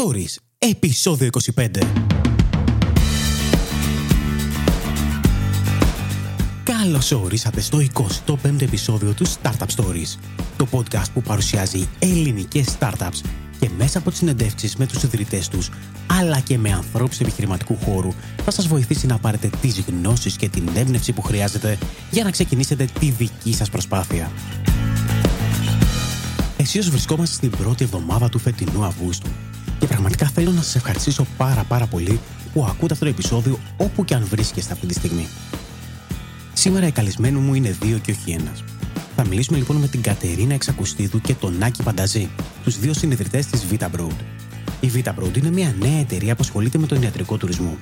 Stories, 0.00 0.34
επεισόδιο 0.58 1.28
25. 1.54 1.66
Καλώς 6.62 7.12
ορίσατε 7.12 7.60
στο 7.60 7.78
25ο 8.26 8.60
επεισόδιο 8.62 9.14
του 9.14 9.26
Startup 9.26 9.66
Stories, 9.76 10.18
το 10.56 10.66
podcast 10.70 11.06
που 11.14 11.22
παρουσιάζει 11.22 11.88
ελληνικές 11.98 12.76
startups 12.78 13.20
και 13.60 13.70
μέσα 13.78 13.98
από 13.98 14.10
τις 14.10 14.18
συνεντεύξεις 14.18 14.76
με 14.76 14.86
τους 14.86 15.02
ιδρυτές 15.02 15.48
τους, 15.48 15.70
αλλά 16.06 16.40
και 16.40 16.58
με 16.58 16.72
ανθρώπους 16.72 17.20
επιχειρηματικού 17.20 17.76
χώρου, 17.76 18.12
θα 18.44 18.50
σας 18.50 18.66
βοηθήσει 18.66 19.06
να 19.06 19.18
πάρετε 19.18 19.50
τις 19.60 19.80
γνώσεις 19.80 20.36
και 20.36 20.48
την 20.48 20.68
έμπνευση 20.74 21.12
που 21.12 21.22
χρειάζεται 21.22 21.78
για 22.10 22.24
να 22.24 22.30
ξεκινήσετε 22.30 22.88
τη 23.00 23.10
δική 23.10 23.54
σας 23.54 23.70
προσπάθεια. 23.70 24.30
Εσείς 26.56 26.90
βρισκόμαστε 26.90 27.34
στην 27.34 27.50
πρώτη 27.50 27.84
εβδομάδα 27.84 28.28
του 28.28 28.38
φετινού 28.38 28.84
Αυγούστου 28.84 29.30
και 29.80 29.86
πραγματικά 29.86 30.26
θέλω 30.26 30.50
να 30.50 30.62
σας 30.62 30.74
ευχαριστήσω 30.74 31.26
πάρα 31.36 31.64
πάρα 31.64 31.86
πολύ 31.86 32.20
που 32.52 32.66
ακούτε 32.68 32.92
αυτό 32.92 33.04
το 33.04 33.10
επεισόδιο 33.10 33.58
όπου 33.76 34.04
και 34.04 34.14
αν 34.14 34.24
βρίσκεστε 34.24 34.72
αυτή 34.72 34.86
τη 34.86 34.94
στιγμή. 34.94 35.28
Σήμερα 36.52 36.86
οι 36.86 36.90
καλεσμένοι 36.90 37.38
μου 37.38 37.54
είναι 37.54 37.76
δύο 37.80 37.98
και 37.98 38.10
όχι 38.10 38.30
ένας. 38.30 38.64
Θα 39.16 39.26
μιλήσουμε 39.26 39.58
λοιπόν 39.58 39.76
με 39.76 39.88
την 39.88 40.02
Κατερίνα 40.02 40.54
Εξακουστίδου 40.54 41.20
και 41.20 41.34
τον 41.34 41.56
Νάκη 41.58 41.82
Πανταζή, 41.82 42.30
τους 42.64 42.78
δύο 42.78 42.94
συνειδητές 42.94 43.46
της 43.46 43.64
Vita 43.70 43.86
Broad. 43.96 44.16
Η 44.80 44.90
Vita 44.94 45.10
Broad 45.14 45.36
είναι 45.36 45.50
μια 45.50 45.74
νέα 45.78 45.98
εταιρεία 45.98 46.34
που 46.34 46.40
ασχολείται 46.42 46.78
με 46.78 46.86
τον 46.86 47.02
ιατρικό 47.02 47.36
τουρισμό. 47.36 47.76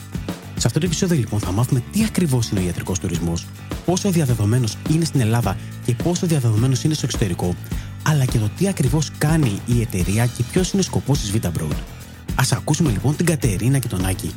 Σε 0.56 0.66
αυτό 0.66 0.78
το 0.78 0.86
επεισόδιο 0.86 1.18
λοιπόν 1.18 1.40
θα 1.40 1.52
μάθουμε 1.52 1.82
τι 1.92 2.04
ακριβώς 2.04 2.48
είναι 2.48 2.60
ο 2.60 2.62
ιατρικός 2.62 2.98
τουρισμός, 2.98 3.46
πόσο 3.84 4.10
διαδεδομένος 4.10 4.76
είναι 4.90 5.04
στην 5.04 5.20
Ελλάδα 5.20 5.56
και 5.84 5.94
πόσο 5.94 6.26
διαδεδομένος 6.26 6.84
είναι 6.84 6.94
στο 6.94 7.06
εξωτερικό, 7.06 7.54
αλλά 8.02 8.24
και 8.24 8.38
το 8.38 8.50
τι 8.58 8.68
ακριβώς 8.68 9.10
κάνει 9.18 9.60
η 9.66 9.80
εταιρεία 9.80 10.26
και 10.26 10.42
ποιος 10.52 10.70
είναι 10.70 10.80
ο 10.80 10.84
σκοπός 10.84 11.18
της 11.18 11.32
Vita 11.34 11.46
Broad. 11.46 11.97
Α 12.38 12.56
ακούσουμε 12.56 12.90
λοιπόν 12.90 13.16
την 13.16 13.26
Κατερίνα 13.26 13.78
και 13.78 13.88
τον 13.88 14.04
Άκη. 14.04 14.34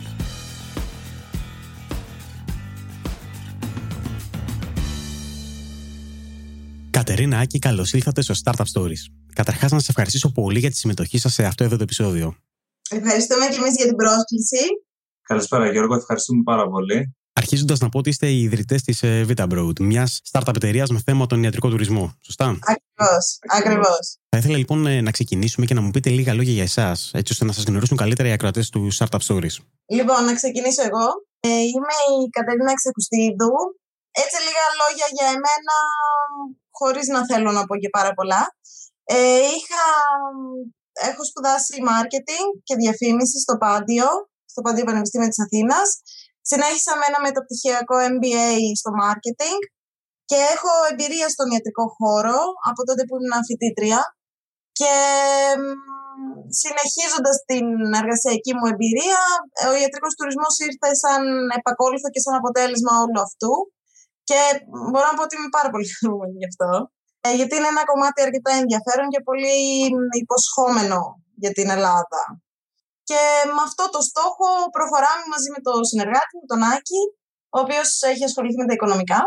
Κατερίνα 6.89 7.37
Άκη, 7.37 7.59
καλώς 7.59 7.93
ήλθατε 7.93 8.21
στο 8.21 8.33
Startup 8.43 8.65
Stories. 8.73 9.03
Καταρχάς, 9.33 9.71
να 9.71 9.79
σας 9.79 9.89
ευχαριστήσω 9.89 10.31
πολύ 10.31 10.59
για 10.59 10.69
τη 10.69 10.77
συμμετοχή 10.77 11.17
σας 11.17 11.33
σε 11.33 11.43
αυτό 11.43 11.63
εδώ 11.63 11.77
το 11.77 11.83
επεισόδιο. 11.83 12.35
Ευχαριστούμε 12.89 13.45
και 13.45 13.55
εμείς 13.55 13.75
για 13.75 13.85
την 13.85 13.95
πρόσκληση. 13.95 14.65
Καλησπέρα, 15.21 15.71
Γιώργο. 15.71 15.95
Ευχαριστούμε 15.95 16.41
πάρα 16.43 16.69
πολύ. 16.69 17.15
Αρχίζοντας 17.33 17.79
να 17.79 17.89
πω 17.89 17.97
ότι 17.97 18.09
είστε 18.09 18.27
οι 18.27 18.41
ιδρυτές 18.41 18.83
της 18.83 18.99
Vita 19.03 19.47
Broad, 19.53 19.79
μιας 19.79 20.21
startup 20.31 20.55
εταιρείας 20.55 20.89
με 20.89 21.01
θέμα 21.05 21.25
τον 21.25 21.43
ιατρικό 21.43 21.69
τουρισμό. 21.69 22.13
Σωστά; 22.21 22.45
Ακριβώς. 22.61 23.39
Ακριβώς. 23.47 24.17
Θα 24.29 24.37
ήθελα 24.37 24.57
λοιπόν 24.57 24.87
ε, 24.87 25.01
να 25.01 25.11
ξεκινήσουμε 25.11 25.65
και 25.65 25.73
να 25.73 25.81
μου 25.81 25.91
πείτε 25.91 26.09
λίγα 26.09 26.33
λόγια 26.33 26.53
για 26.53 26.63
εσάς, 26.63 27.11
έτσι 27.13 27.31
ώστε 27.33 27.45
να 27.45 27.51
σας 27.51 27.63
γνωρίσουν 27.63 27.97
καλύτερα 27.97 28.29
οι 28.29 28.31
ακροατές 28.31 28.69
του 28.69 28.87
Startup 28.97 29.23
Stories. 29.27 29.55
Λοιπόν, 29.85 30.23
να 30.25 30.33
ξεκινήσω 30.33 30.81
εγώ. 30.89 31.07
Ε, 31.39 31.49
είμαι 31.49 31.95
η 32.15 32.29
Κατερίνα 32.29 32.73
Ξεκουστίδου. 32.73 33.53
Έτσι 34.23 34.37
λίγα 34.47 34.65
λόγια 34.81 35.07
για 35.17 35.27
εμένα, 35.35 35.75
χωρίς 36.79 37.07
να 37.07 37.25
θέλω 37.25 37.51
να 37.51 37.65
πω 37.65 37.75
και 37.77 37.89
πάρα 37.89 38.13
πολλά. 38.13 38.41
Ε, 39.03 39.37
είχα, 39.55 39.85
έχω 41.09 41.23
σπουδάσει 41.29 41.73
marketing 41.91 42.47
και 42.63 42.75
διαφήμιση 42.75 43.39
στο 43.39 43.57
Πάντιο, 43.57 44.05
στο 44.45 44.61
Πάντιο 44.61 44.83
Πανεπιστήμιο 44.83 45.27
της 45.27 45.41
Αθήνας. 45.45 45.87
Συνέχισα 46.49 46.93
με 46.99 47.05
ένα 47.09 47.19
μεταπτυχιακό 47.27 47.95
MBA 48.13 48.47
στο 48.79 48.91
marketing 49.03 49.61
και 50.29 50.37
έχω 50.53 50.71
εμπειρία 50.91 51.27
στον 51.35 51.47
ιατρικό 51.53 51.85
χώρο 51.97 52.39
από 52.69 52.81
τότε 52.87 53.01
που 53.07 53.15
ήμουν 53.17 53.45
φοιτήτρια 53.47 53.99
και 54.79 54.93
συνεχίζοντας 56.61 57.35
την 57.49 57.65
εργασιακή 58.01 58.51
μου 58.57 58.67
εμπειρία, 58.73 59.21
ο 59.69 59.71
ιατρικός 59.81 60.13
τουρισμός 60.17 60.53
ήρθε 60.67 60.89
σαν 61.03 61.21
επακόλουθο 61.59 62.07
και 62.13 62.23
σαν 62.25 62.35
αποτέλεσμα 62.39 62.93
όλου 63.03 63.19
αυτού 63.27 63.53
και 64.27 64.39
μπορώ 64.91 65.05
να 65.09 65.15
πω 65.17 65.23
ότι 65.27 65.35
είμαι 65.35 65.55
πάρα 65.57 65.69
πολύ 65.73 65.87
χαρούμενη 65.95 66.35
γι' 66.41 66.49
αυτό. 66.51 66.69
Ε, 67.25 67.29
γιατί 67.39 67.53
είναι 67.55 67.71
ένα 67.75 67.83
κομμάτι 67.91 68.19
αρκετά 68.27 68.51
ενδιαφέρον 68.61 69.07
και 69.13 69.21
πολύ 69.29 69.55
υποσχόμενο 70.23 70.99
για 71.43 71.51
την 71.57 71.67
Ελλάδα. 71.75 72.21
Και 73.09 73.21
με 73.55 73.61
αυτό 73.67 73.83
το 73.95 74.01
στόχο 74.09 74.47
προχωράμε 74.75 75.25
μαζί 75.33 75.49
με 75.55 75.59
τον 75.67 75.79
συνεργάτη 75.89 76.33
μου, 76.37 76.45
τον 76.51 76.61
Άκη, 76.73 77.01
ο 77.55 77.57
οποίος 77.63 77.89
έχει 78.11 78.23
ασχοληθεί 78.23 78.57
με 78.61 78.67
τα 78.67 78.73
οικονομικά. 78.73 79.19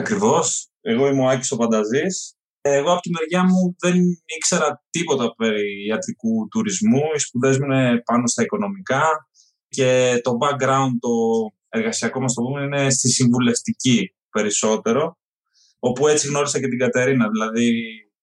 Ακριβώς. 0.00 0.46
Εγώ 0.80 1.06
είμαι 1.08 1.22
ο 1.24 1.28
Άκης 1.28 1.50
ο 1.52 1.56
Πανταζής. 1.56 2.34
Εγώ 2.60 2.92
από 2.92 3.00
τη 3.00 3.10
μεριά 3.10 3.42
μου 3.44 3.76
δεν 3.78 3.96
ήξερα 4.36 4.84
τίποτα 4.90 5.34
περί 5.34 5.86
ιατρικού 5.86 6.48
τουρισμού. 6.48 7.02
Οι 7.14 7.18
σπουδές 7.18 7.58
μου 7.58 7.64
είναι 7.64 8.02
πάνω 8.04 8.26
στα 8.26 8.42
οικονομικά 8.42 9.02
και 9.68 10.20
το 10.22 10.30
background, 10.42 10.94
το 11.00 11.10
εργασιακό 11.68 12.20
μας 12.20 12.34
το 12.34 12.42
πούμε, 12.42 12.62
είναι 12.62 12.90
στη 12.90 13.08
συμβουλευτική 13.08 14.14
περισσότερο, 14.30 15.18
όπου 15.78 16.08
έτσι 16.08 16.28
γνώρισα 16.28 16.60
και 16.60 16.68
την 16.68 16.78
Κατερίνα, 16.78 17.28
δηλαδή 17.28 17.72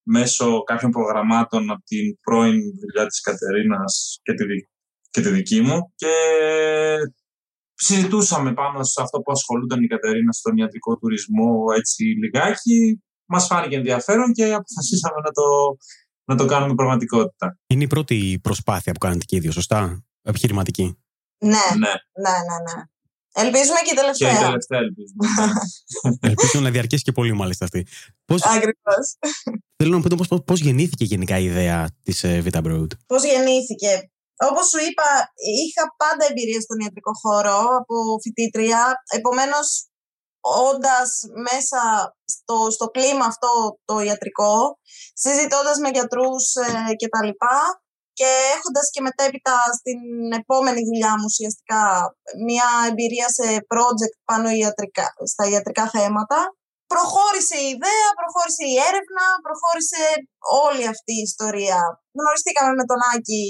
μέσω 0.03 0.63
κάποιων 0.63 0.91
προγραμμάτων 0.91 1.71
από 1.71 1.83
την 1.83 2.19
πρώην 2.19 2.59
δουλειά 2.79 3.05
της 3.07 3.21
Κατερίνας 3.21 4.19
και 4.23 4.33
τη, 4.33 4.43
και 5.11 5.21
τη 5.21 5.29
δική 5.29 5.61
μου 5.61 5.93
και 5.95 6.13
συζητούσαμε 7.73 8.53
πάνω 8.53 8.83
σε 8.83 9.01
αυτό 9.01 9.19
που 9.19 9.31
ασχολούνταν 9.31 9.83
η 9.83 9.87
Κατερίνα 9.87 10.31
στον 10.31 10.57
ιατρικό 10.57 10.97
τουρισμό 10.97 11.63
έτσι 11.77 12.03
λιγάκι. 12.03 13.01
Μας 13.25 13.45
φάνηκε 13.45 13.75
ενδιαφέρον 13.75 14.33
και 14.33 14.43
αποφασίσαμε 14.43 15.19
να 15.23 15.31
το, 15.31 15.43
να 16.23 16.35
το 16.35 16.45
κάνουμε 16.45 16.75
πραγματικότητα. 16.75 17.57
Είναι 17.67 17.83
η 17.83 17.87
πρώτη 17.87 18.39
προσπάθεια 18.41 18.93
που 18.93 18.99
κάνετε 18.99 19.25
και 19.25 19.35
οι 19.35 19.39
δύο, 19.39 19.51
σωστά, 19.51 20.03
επιχειρηματική. 20.21 20.97
Ναι, 21.37 21.49
ναι, 21.49 21.93
ναι, 22.23 22.35
ναι. 22.49 22.73
ναι. 22.75 22.83
Ελπίζουμε 23.33 23.79
και 23.85 23.91
η 23.91 23.95
τελευταία. 23.95 24.31
Και 24.31 24.37
η 24.37 24.39
τελευταία 24.39 24.79
ελπίζουμε. 24.79 25.25
Ελπίζω 26.31 26.59
να 26.59 26.69
διαρκέσει 26.69 27.03
και 27.03 27.11
πολύ 27.11 27.33
μάλιστα 27.33 27.65
αυτή. 27.65 27.87
Πώς... 28.25 28.41
Ακριβώς. 28.43 29.17
Θέλω 29.75 29.95
να 29.95 30.01
πείτε 30.01 30.15
πώς, 30.15 30.27
πώς 30.45 30.59
γεννήθηκε 30.59 31.05
γενικά 31.05 31.37
η 31.39 31.43
ιδέα 31.43 31.89
της 32.03 32.23
uh, 32.25 32.43
Vita 32.43 32.61
Broad; 32.63 32.87
Πώς 33.05 33.23
γεννήθηκε; 33.23 34.10
Όπως 34.49 34.65
σου 34.69 34.79
είπα, 34.87 35.09
είχα 35.61 35.83
πάντα 36.01 36.23
εμπειρία 36.29 36.61
στον 36.61 36.79
ιατρικό 36.79 37.11
χώρο 37.21 37.57
από 37.79 37.95
φοιτήτρια. 38.23 38.81
Επομένως, 39.19 39.67
όντας 40.69 41.09
μέσα 41.49 41.79
στο, 42.33 42.55
στο 42.75 42.85
κλίμα 42.95 43.25
αυτό 43.25 43.51
το 43.85 43.99
ιατρικό, 43.99 44.55
συζητώντας 45.13 45.77
με 45.79 45.89
γιατρούς 45.95 46.45
ε, 46.55 46.93
και 46.99 47.07
τα 47.13 47.21
λοιπά, 47.25 47.57
και 48.19 48.29
έχοντας 48.55 48.87
και 48.93 49.01
μετέπειτα 49.07 49.57
στην 49.79 49.99
επόμενη 50.41 50.81
δουλειά 50.89 51.13
μου 51.17 51.27
ουσιαστικά 51.31 51.83
μια 52.47 52.69
εμπειρία 52.89 53.27
σε 53.37 53.47
project 53.73 54.15
πάνω 54.29 54.47
ιατρικά, 54.49 55.07
στα 55.31 55.43
ιατρικά 55.51 55.85
θέματα, 55.95 56.39
προχώρησε 56.91 57.55
η 57.65 57.67
ιδέα, 57.75 58.07
προχώρησε 58.19 58.63
η 58.73 58.75
έρευνα, 58.89 59.25
προχώρησε 59.45 60.01
όλη 60.65 60.83
αυτή 60.93 61.13
η 61.19 61.25
ιστορία. 61.29 61.79
Γνωριστήκαμε 62.19 62.71
με 62.79 62.85
τον 62.89 62.99
Άκη 63.13 63.45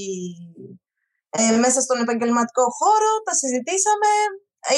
ε, 1.39 1.43
μέσα 1.63 1.79
στον 1.85 1.97
επαγγελματικό 2.05 2.65
χώρο, 2.79 3.11
τα 3.27 3.33
συζητήσαμε. 3.41 4.11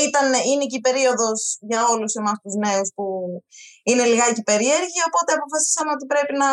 Ήταν, 0.08 0.28
είναι 0.50 0.66
και 0.70 0.80
η 0.82 0.86
περίοδος 0.88 1.40
για 1.70 1.82
όλους 1.94 2.12
εμάς 2.20 2.38
τους 2.44 2.56
νέους 2.66 2.90
που 2.96 3.06
είναι 3.90 4.04
λιγάκι 4.12 4.42
περίεργη, 4.52 5.00
οπότε 5.10 5.30
αποφασίσαμε 5.38 5.92
ότι 5.96 6.06
πρέπει 6.14 6.34
να 6.44 6.50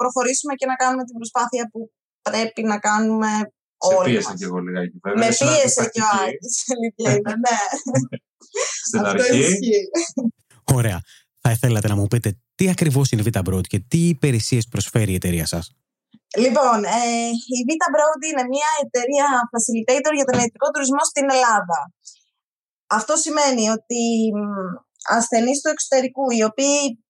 προχωρήσουμε 0.00 0.52
και 0.58 0.66
να 0.70 0.76
κάνουμε 0.82 1.02
την 1.08 1.16
προσπάθεια 1.18 1.64
που 1.72 1.80
πρέπει 2.28 2.62
να 2.72 2.76
κάνουμε 2.88 3.30
όλοι. 3.94 4.08
Σε 4.08 4.10
πίεσε 4.10 4.32
και 4.38 4.44
εγώ 4.48 4.58
λιγάκι 4.66 4.96
βέβαια. 5.04 5.20
Με 5.22 5.28
πίεσε 5.40 5.82
και 5.92 6.02
ο 6.06 6.10
Άκης, 6.22 6.56
αλήθεια 6.74 7.10
είναι, 7.16 7.32
ναι. 7.44 7.58
Στην 8.88 9.04
αρχή. 9.10 9.42
Ωραία. 10.78 10.98
Θα 11.40 11.50
ήθελατε 11.50 11.88
να 11.88 11.96
μου 11.96 12.06
πείτε 12.06 12.38
τι 12.54 12.68
ακριβώς 12.68 13.10
είναι 13.10 13.22
η 13.22 13.30
Vita 13.32 13.42
Broad 13.48 13.66
και 13.66 13.78
τι 13.88 14.08
υπηρεσίες 14.08 14.66
προσφέρει 14.68 15.12
η 15.12 15.14
εταιρεία 15.14 15.46
σας; 15.46 15.70
Λοιπόν, 16.36 16.84
ε, 16.84 17.28
η 17.56 17.60
Vita 17.68 17.88
Broad 17.94 18.20
είναι 18.30 18.44
μια 18.54 18.70
εταιρεία 18.84 19.26
facilitator 19.52 20.12
για 20.14 20.24
τον 20.24 20.38
ιατρικό 20.40 20.70
τουρισμό 20.70 21.04
στην 21.10 21.30
Ελλάδα. 21.30 21.78
Αυτό 22.86 23.16
σημαίνει 23.16 23.68
ότι 23.68 24.32
ασθενείς 25.08 25.60
του 25.60 25.68
εξωτερικού 25.68 26.30
οι 26.30 26.42
οποίοι 26.42 27.04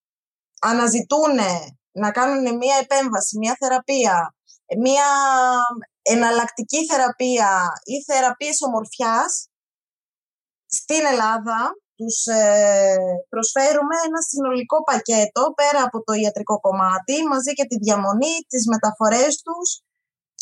αναζητούν 0.60 1.34
να 1.92 2.10
κάνουν 2.10 2.56
μια 2.56 2.76
επέμβαση, 2.84 3.38
μια 3.38 3.56
θεραπεία 3.60 4.36
μια 4.74 5.08
εναλλακτική 6.02 6.86
θεραπεία 6.86 7.66
ή 7.84 8.12
θεραπείες 8.12 8.62
ομορφιάς 8.66 9.48
στην 10.66 11.06
Ελλάδα 11.06 11.74
τους 11.98 12.16
ε, 12.40 12.96
προσφέρουμε 13.32 13.96
ένα 14.08 14.20
συνολικό 14.30 14.78
πακέτο 14.90 15.42
πέρα 15.60 15.80
από 15.88 15.98
το 16.06 16.12
ιατρικό 16.22 16.56
κομμάτι 16.66 17.16
μαζί 17.32 17.52
και 17.58 17.66
τη 17.70 17.76
διαμονή, 17.84 18.34
τις 18.50 18.64
μεταφορές 18.72 19.32
τους 19.44 19.68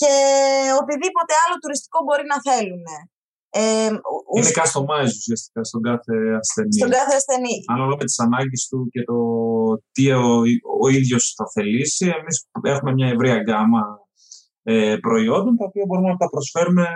και 0.00 0.14
οτιδήποτε 0.80 1.32
άλλο 1.42 1.56
τουριστικό 1.62 1.98
μπορεί 2.04 2.24
να 2.32 2.38
θέλουν. 2.46 2.86
Ε, 3.56 3.90
είναι 4.36 4.50
customized 4.58 5.16
ουσιαστικά 5.20 5.60
στον 5.64 5.82
κάθε 5.88 6.14
ασθενή. 6.40 6.78
Στον 6.80 6.90
κάθε 6.98 7.14
ασθενή. 7.20 7.56
Ανάλογα 7.72 7.96
με 8.00 8.04
τις 8.04 8.18
ανάγκες 8.26 8.62
του 8.70 8.78
και 8.92 9.02
το 9.10 9.18
τι 9.94 10.04
ο, 10.12 10.26
ο 10.82 10.88
ίδιος 10.88 11.34
θα 11.36 11.44
θελήσει. 11.54 12.06
Εμείς 12.18 12.36
έχουμε 12.62 12.92
μια 12.92 13.08
ευρεία 13.14 13.38
γκάμα 13.44 13.82
ε, 14.62 14.96
προϊόντων 15.04 15.56
τα 15.56 15.64
οποία 15.64 15.84
μπορούμε 15.86 16.08
να 16.08 16.16
τα 16.16 16.28
προσφέρουμε 16.28 16.86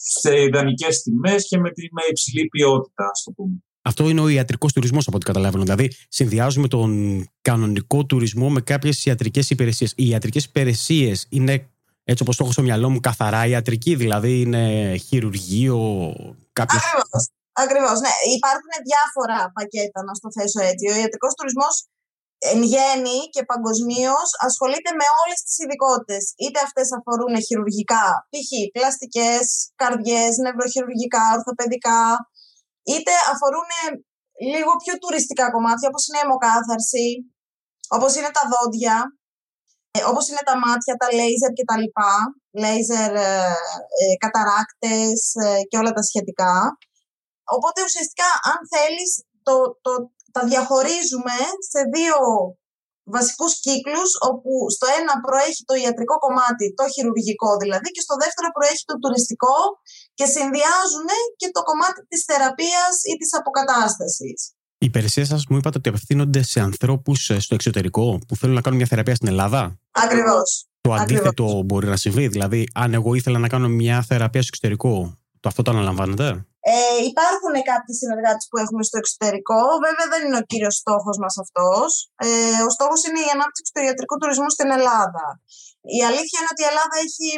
σε 0.00 0.42
ιδανικές 0.42 1.02
τιμές 1.02 1.46
και 1.48 1.58
με, 1.58 1.70
με 1.90 2.02
υψηλή 2.10 2.46
ποιότητα, 2.46 3.08
ας 3.12 3.22
το 3.22 3.30
πούμε. 3.30 3.62
Αυτό 3.82 4.08
είναι 4.08 4.20
ο 4.20 4.28
ιατρικός 4.28 4.72
τουρισμός, 4.72 5.06
από 5.06 5.16
ό,τι 5.16 5.26
καταλαβαίνω. 5.26 5.62
Δηλαδή, 5.62 5.92
συνδυάζουμε 6.08 6.68
τον 6.68 7.24
κανονικό 7.42 8.04
τουρισμό 8.04 8.48
με 8.50 8.60
κάποιες 8.60 9.04
ιατρικές 9.04 9.50
υπηρεσίες. 9.50 9.92
Οι 9.96 10.08
ιατρικές 10.08 10.44
υπηρεσίες 10.44 11.26
είναι, 11.28 11.68
έτσι 12.04 12.22
όπως 12.22 12.36
το 12.36 12.44
έχω 12.44 12.52
στο 12.52 12.62
μυαλό 12.62 12.90
μου, 12.90 13.00
καθαρά 13.00 13.46
ιατρική, 13.46 13.94
δηλαδή 13.94 14.40
είναι 14.40 14.94
χειρουργείο, 14.96 15.78
κάποιο. 16.52 16.78
Ακριβώς. 17.52 18.00
Ναι. 18.00 18.14
Υπάρχουν 18.36 18.72
διάφορα 18.88 19.52
πακέτα, 19.56 20.02
να 20.06 20.14
στο 20.14 20.28
θέσω 20.36 20.60
έτσι. 20.70 20.84
Ο 20.92 20.94
ιατρικός 21.02 21.32
τουρισμός 21.34 21.74
εν 22.38 22.60
γέννη 22.72 23.18
και 23.34 23.42
παγκοσμίως 23.50 24.28
ασχολείται 24.46 24.92
με 25.00 25.06
όλες 25.20 25.38
τις 25.44 25.56
ειδικότητες. 25.62 26.24
Είτε 26.42 26.58
αυτές 26.66 26.88
αφορούν 26.96 27.34
χειρουργικά, 27.46 28.06
π.χ. 28.30 28.50
πλαστικές, 28.76 29.44
καρδιές, 29.80 30.32
νευροχειρουργικά, 30.44 31.24
ορθοπαιδικά, 31.36 32.02
είτε 32.92 33.12
αφορούν 33.32 33.70
λίγο 34.52 34.72
πιο 34.82 34.94
τουριστικά 35.02 35.46
κομμάτια, 35.54 35.88
όπως 35.90 36.04
είναι 36.06 36.20
η 36.20 36.24
αιμοκάθαρση, 36.24 37.08
όπως 37.96 38.12
είναι 38.16 38.32
τα 38.36 38.44
δόντια, 38.52 38.96
ε, 39.96 40.00
όπως 40.10 40.24
είναι 40.28 40.44
τα 40.48 40.56
μάτια, 40.64 40.94
τα 41.00 41.08
λέιζερ 41.16 41.52
και 41.58 41.68
τα 41.70 41.76
λοιπά, 41.82 42.14
λέιζερ, 42.62 43.12
ε, 43.14 43.54
ε, 44.00 44.14
καταράκτες 44.24 45.20
και 45.68 45.78
όλα 45.80 45.92
τα 45.96 46.02
σχετικά. 46.08 46.54
Οπότε 47.56 47.78
ουσιαστικά 47.86 48.28
αν 48.50 48.58
θέλεις 48.72 49.10
το, 49.46 49.54
το, 49.84 49.92
τα 50.34 50.42
διαχωρίζουμε 50.50 51.36
σε 51.72 51.80
δύο 51.94 52.16
βασικούς 53.16 53.52
κύκλους 53.64 54.10
όπου 54.30 54.52
στο 54.74 54.86
ένα 54.98 55.14
προέχει 55.24 55.62
το 55.68 55.74
ιατρικό 55.84 56.16
κομμάτι, 56.24 56.66
το 56.78 56.84
χειρουργικό 56.94 57.50
δηλαδή 57.62 57.88
και 57.94 58.02
στο 58.06 58.14
δεύτερο 58.22 58.48
προέχει 58.56 58.84
το 58.90 58.96
τουριστικό 59.02 59.56
και 60.18 60.26
συνδυάζουν 60.34 61.08
και 61.40 61.48
το 61.56 61.62
κομμάτι 61.68 62.00
της 62.10 62.22
θεραπείας 62.28 62.94
ή 63.12 63.14
της 63.20 63.30
αποκατάστασης. 63.40 64.38
Οι 64.80 64.86
υπηρεσίες 64.86 65.28
σας 65.28 65.42
μου 65.48 65.56
είπατε 65.56 65.78
ότι 65.78 65.88
απευθύνονται 65.88 66.42
σε 66.42 66.60
ανθρώπους 66.68 67.30
ε, 67.30 67.40
στο 67.40 67.54
εξωτερικό 67.54 68.18
που 68.28 68.36
θέλουν 68.36 68.54
να 68.54 68.60
κάνουν 68.60 68.78
μια 68.78 68.88
θεραπεία 68.92 69.14
στην 69.14 69.28
Ελλάδα; 69.28 69.60
Ακριβώς. 69.90 70.68
Το 70.80 70.92
αντίθετο 70.92 71.62
μπορεί 71.64 71.86
να 71.86 71.96
συμβεί. 71.96 72.28
Δηλαδή, 72.28 72.68
αν 72.74 72.94
εγώ 72.94 73.14
ήθελα 73.14 73.38
να 73.38 73.48
κάνω 73.48 73.68
μια 73.68 74.02
θεραπεία 74.02 74.42
στο 74.42 74.50
εξωτερικό, 74.52 75.18
το 75.40 75.48
αυτό 75.48 75.62
το 75.62 75.70
αναλαμβάνετε; 75.70 76.46
Ε, 76.70 76.98
υπάρχουν 77.10 77.54
κάποιοι 77.70 77.94
συνεργάτες 78.00 78.44
που 78.48 78.58
έχουμε 78.62 78.82
στο 78.88 78.96
εξωτερικό. 79.02 79.60
Βέβαια, 79.84 80.06
δεν 80.12 80.20
είναι 80.24 80.40
ο 80.42 80.46
κύριος 80.50 80.76
στόχος 80.82 81.16
μας 81.22 81.34
αυτός. 81.44 81.90
Ε, 82.26 82.60
ο 82.68 82.70
στόχος 82.76 83.00
είναι 83.06 83.20
η 83.26 83.30
ανάπτυξη 83.36 83.70
του 83.74 83.84
ιατρικού 83.86 84.14
τουρισμού 84.18 84.50
στην 84.56 84.68
Ελλάδα. 84.78 85.26
Η 85.98 86.00
αλήθεια 86.08 86.38
είναι 86.38 86.52
ότι 86.54 86.62
η 86.64 86.70
Ελλάδα 86.72 86.96
έχει 87.06 87.28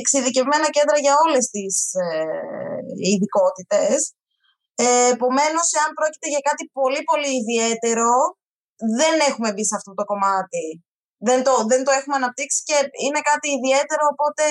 εξειδικευμένα 0.00 0.68
κέντρα 0.76 0.98
για 1.04 1.14
όλες 1.24 1.44
τις 1.54 1.74
ε, 2.06 2.08
ειδικότητες. 3.08 3.98
Ε, 4.84 5.08
Επομένως, 5.14 5.66
εάν 5.78 5.90
πρόκειται 5.98 6.28
για 6.34 6.42
κάτι 6.48 6.64
πολύ 6.78 7.00
πολύ 7.10 7.30
ιδιαίτερο, 7.42 8.10
δεν 8.98 9.14
έχουμε 9.28 9.48
μπει 9.52 9.64
σε 9.70 9.76
αυτό 9.78 9.90
το 9.98 10.04
κομμάτι. 10.10 10.64
Δεν 11.18 11.42
το, 11.46 11.52
δεν 11.72 11.84
το 11.84 11.90
έχουμε 11.98 12.16
αναπτύξει 12.16 12.62
και 12.68 12.78
είναι 13.04 13.20
κάτι 13.30 13.48
ιδιαίτερο, 13.58 14.04
οπότε 14.12 14.44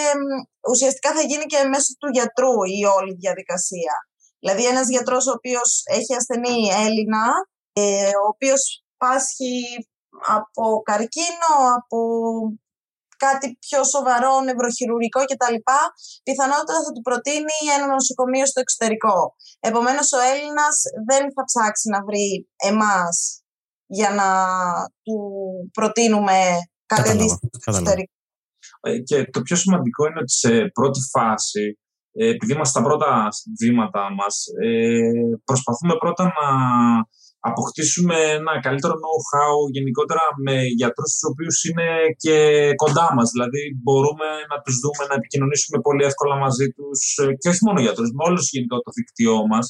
ουσιαστικά 0.71 1.09
θα 1.17 1.21
γίνει 1.21 1.45
και 1.51 1.59
μέσω 1.73 1.91
του 1.99 2.09
γιατρού 2.15 2.53
η 2.79 2.85
όλη 2.97 3.13
διαδικασία. 3.23 3.95
Δηλαδή 4.39 4.65
ένας 4.65 4.87
γιατρός 4.89 5.27
ο 5.27 5.31
οποίος 5.31 5.69
έχει 5.85 6.13
ασθενή 6.15 6.57
Έλληνα, 6.85 7.25
ε, 7.73 8.11
ο 8.23 8.27
οποίος 8.33 8.61
πάσχει 8.97 9.55
από 10.37 10.81
καρκίνο, 10.89 11.51
από 11.77 11.99
κάτι 13.17 13.57
πιο 13.65 13.83
σοβαρό, 13.83 14.41
νευροχειρουργικό 14.41 15.21
κτλ. 15.29 15.57
Πιθανότατα 16.23 16.83
θα 16.85 16.91
του 16.91 17.01
προτείνει 17.01 17.57
ένα 17.75 17.85
νοσοκομείο 17.93 18.45
στο 18.45 18.59
εξωτερικό. 18.59 19.35
Επομένως, 19.59 20.11
ο 20.11 20.19
Έλληνας 20.31 20.75
δεν 21.09 21.23
θα 21.33 21.43
ψάξει 21.49 21.89
να 21.89 22.03
βρει 22.07 22.49
εμάς 22.57 23.41
για 23.88 24.10
να 24.10 24.28
του 25.04 25.18
προτείνουμε 25.74 26.38
κάτι 26.86 27.10
αντίστοιχο 27.10 27.50
στο 27.60 27.72
εξωτερικό. 27.72 28.12
Ε, 28.81 28.98
και 29.00 29.18
το 29.34 29.42
πιο 29.42 29.56
σημαντικό 29.56 30.06
είναι 30.07 30.19
ότι 30.19 30.31
σε 30.31 30.51
πρώτη 30.74 31.00
φάση, 31.13 31.78
ε, 32.12 32.28
επειδή 32.34 32.51
είμαστε 32.54 32.80
στα 32.80 32.88
πρώτα 32.88 33.28
βήματα 33.62 34.01
μας, 34.19 34.45
ε, 34.63 35.12
προσπαθούμε 35.44 35.95
πρώτα 36.04 36.24
να 36.24 36.48
αποκτήσουμε 37.50 38.18
ένα 38.39 38.54
καλύτερο 38.66 38.94
know-how 39.04 39.56
γενικότερα 39.75 40.24
με 40.45 40.56
γιατρούς 40.80 41.12
τους 41.12 41.24
οποίους 41.31 41.57
είναι 41.68 41.88
και 42.24 42.38
κοντά 42.84 43.07
μας. 43.16 43.28
Δηλαδή 43.34 43.62
μπορούμε 43.84 44.28
να 44.51 44.57
τους 44.63 44.75
δούμε, 44.84 45.04
να 45.10 45.16
επικοινωνήσουμε 45.19 45.78
πολύ 45.88 46.04
εύκολα 46.10 46.36
μαζί 46.45 46.68
τους 46.75 47.00
και 47.39 47.50
όχι 47.50 47.63
μόνο 47.68 47.80
γιατρούς, 47.86 48.10
με 48.18 48.24
όλους 48.28 48.45
γενικό 48.54 48.75
το 48.86 48.92
δίκτυό 48.98 49.48
μας 49.51 49.68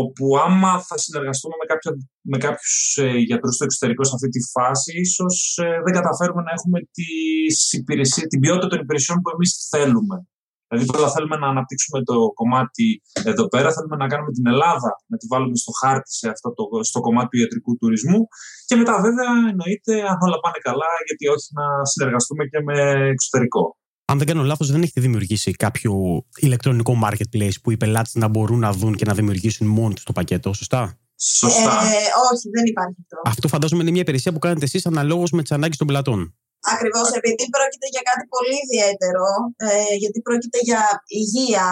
όπου 0.00 0.24
άμα 0.44 0.72
θα 0.88 0.96
συνεργαστούμε 0.98 1.54
με, 1.60 1.66
κάποια, 1.72 1.92
με 2.32 2.38
κάποιους 2.46 2.96
ε, 3.04 3.08
γιατρούς 3.28 3.54
στο 3.54 3.64
εξωτερικό 3.64 4.04
σε 4.04 4.14
αυτή 4.14 4.28
τη 4.28 4.40
φάση, 4.54 4.90
ίσως 5.06 5.58
ε, 5.62 5.80
δεν 5.84 5.92
καταφέρουμε 5.98 6.42
να 6.42 6.52
έχουμε 6.56 6.78
τις 6.96 7.72
υπηρεσίες, 7.72 8.26
την 8.26 8.40
ποιότητα 8.40 8.66
των 8.66 8.78
υπηρεσιών 8.84 9.18
που 9.20 9.30
εμείς 9.34 9.50
θέλουμε. 9.72 10.16
Δηλαδή 10.68 10.90
πρώτα 10.92 11.10
θέλουμε 11.14 11.36
να 11.36 11.48
αναπτύξουμε 11.48 11.98
το 12.10 12.16
κομμάτι 12.40 12.86
εδώ 13.30 13.44
πέρα, 13.52 13.68
θέλουμε 13.76 13.96
να 14.02 14.06
κάνουμε 14.12 14.32
την 14.38 14.46
Ελλάδα, 14.52 14.90
να 15.10 15.16
τη 15.20 15.26
βάλουμε 15.32 15.56
στο 15.62 15.72
χάρτη 15.80 16.10
σε 16.20 16.28
αυτό 16.34 16.48
το, 16.56 16.64
στο 16.90 17.00
κομμάτι 17.06 17.28
του 17.30 17.38
ιατρικού 17.42 17.76
τουρισμού 17.80 18.20
και 18.68 18.76
μετά 18.76 18.94
βέβαια 19.06 19.30
εννοείται 19.52 19.94
αν 20.10 20.18
όλα 20.26 20.38
πάνε 20.44 20.58
καλά 20.68 20.90
γιατί 21.06 21.24
όχι 21.34 21.48
να 21.60 21.66
συνεργαστούμε 21.92 22.44
και 22.44 22.60
με 22.68 22.78
εξωτερικό. 23.14 23.64
Αν 24.12 24.18
δεν 24.18 24.26
κάνω 24.26 24.42
λάθος, 24.42 24.70
δεν 24.70 24.82
έχετε 24.82 25.00
δημιουργήσει 25.00 25.50
κάποιο 25.50 25.92
ηλεκτρονικό 26.36 26.92
marketplace 27.04 27.56
που 27.62 27.70
οι 27.70 27.76
πελάτες 27.76 28.14
να 28.14 28.28
μπορούν 28.28 28.58
να 28.58 28.72
δουν 28.72 28.94
και 28.96 29.04
να 29.04 29.14
δημιουργήσουν 29.14 29.66
μόνο 29.66 29.94
το 30.04 30.12
πακέτο, 30.12 30.52
σωστά; 30.52 30.98
Σωστά. 31.16 31.74
Ε, 31.96 32.02
όχι, 32.32 32.46
δεν 32.56 32.64
υπάρχει 32.72 32.96
αυτό. 33.02 33.16
Αυτό 33.24 33.48
φαντάζομαι 33.48 33.82
είναι 33.82 33.90
μια 33.90 34.00
υπηρεσία 34.00 34.32
που 34.32 34.38
κάνετε 34.38 34.64
εσείς 34.64 34.86
αναλόγως 34.86 35.30
με 35.30 35.42
τις 35.42 35.52
ανάγκες 35.52 35.76
των 35.76 35.86
πελατών. 35.86 36.20
Ακριβώς, 36.74 37.08
επειδή 37.10 37.44
πρόκειται 37.56 37.88
για 37.94 38.02
κάτι 38.10 38.24
πολύ 38.34 38.56
ιδιαίτερο, 38.66 39.26
ε, 39.56 39.94
γιατί 40.02 40.18
πρόκειται 40.20 40.58
για 40.68 40.82
υγεία, 41.06 41.66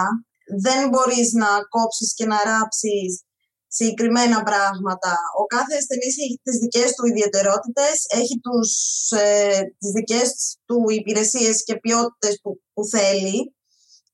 δεν 0.65 0.89
μπορείς 0.89 1.27
να 1.41 1.49
κόψεις 1.69 2.13
και 2.17 2.25
να 2.25 2.37
ράψεις 2.49 3.09
συγκεκριμένα 3.77 4.39
πράγματα. 4.49 5.13
Ο 5.41 5.43
κάθε 5.55 5.73
ασθενής 5.79 6.15
έχει 6.23 6.37
τις 6.45 6.57
δικές 6.63 6.89
του 6.95 7.05
ιδιαιτερότητες, 7.11 7.97
έχει 8.21 8.35
τους, 8.45 8.71
ε, 9.23 9.59
τις 9.79 9.91
δικές 9.97 10.27
του 10.67 10.79
υπηρεσίες 10.99 11.57
και 11.67 11.75
ποιότητες 11.83 12.33
που, 12.41 12.49
που 12.73 12.83
θέλει. 12.93 13.39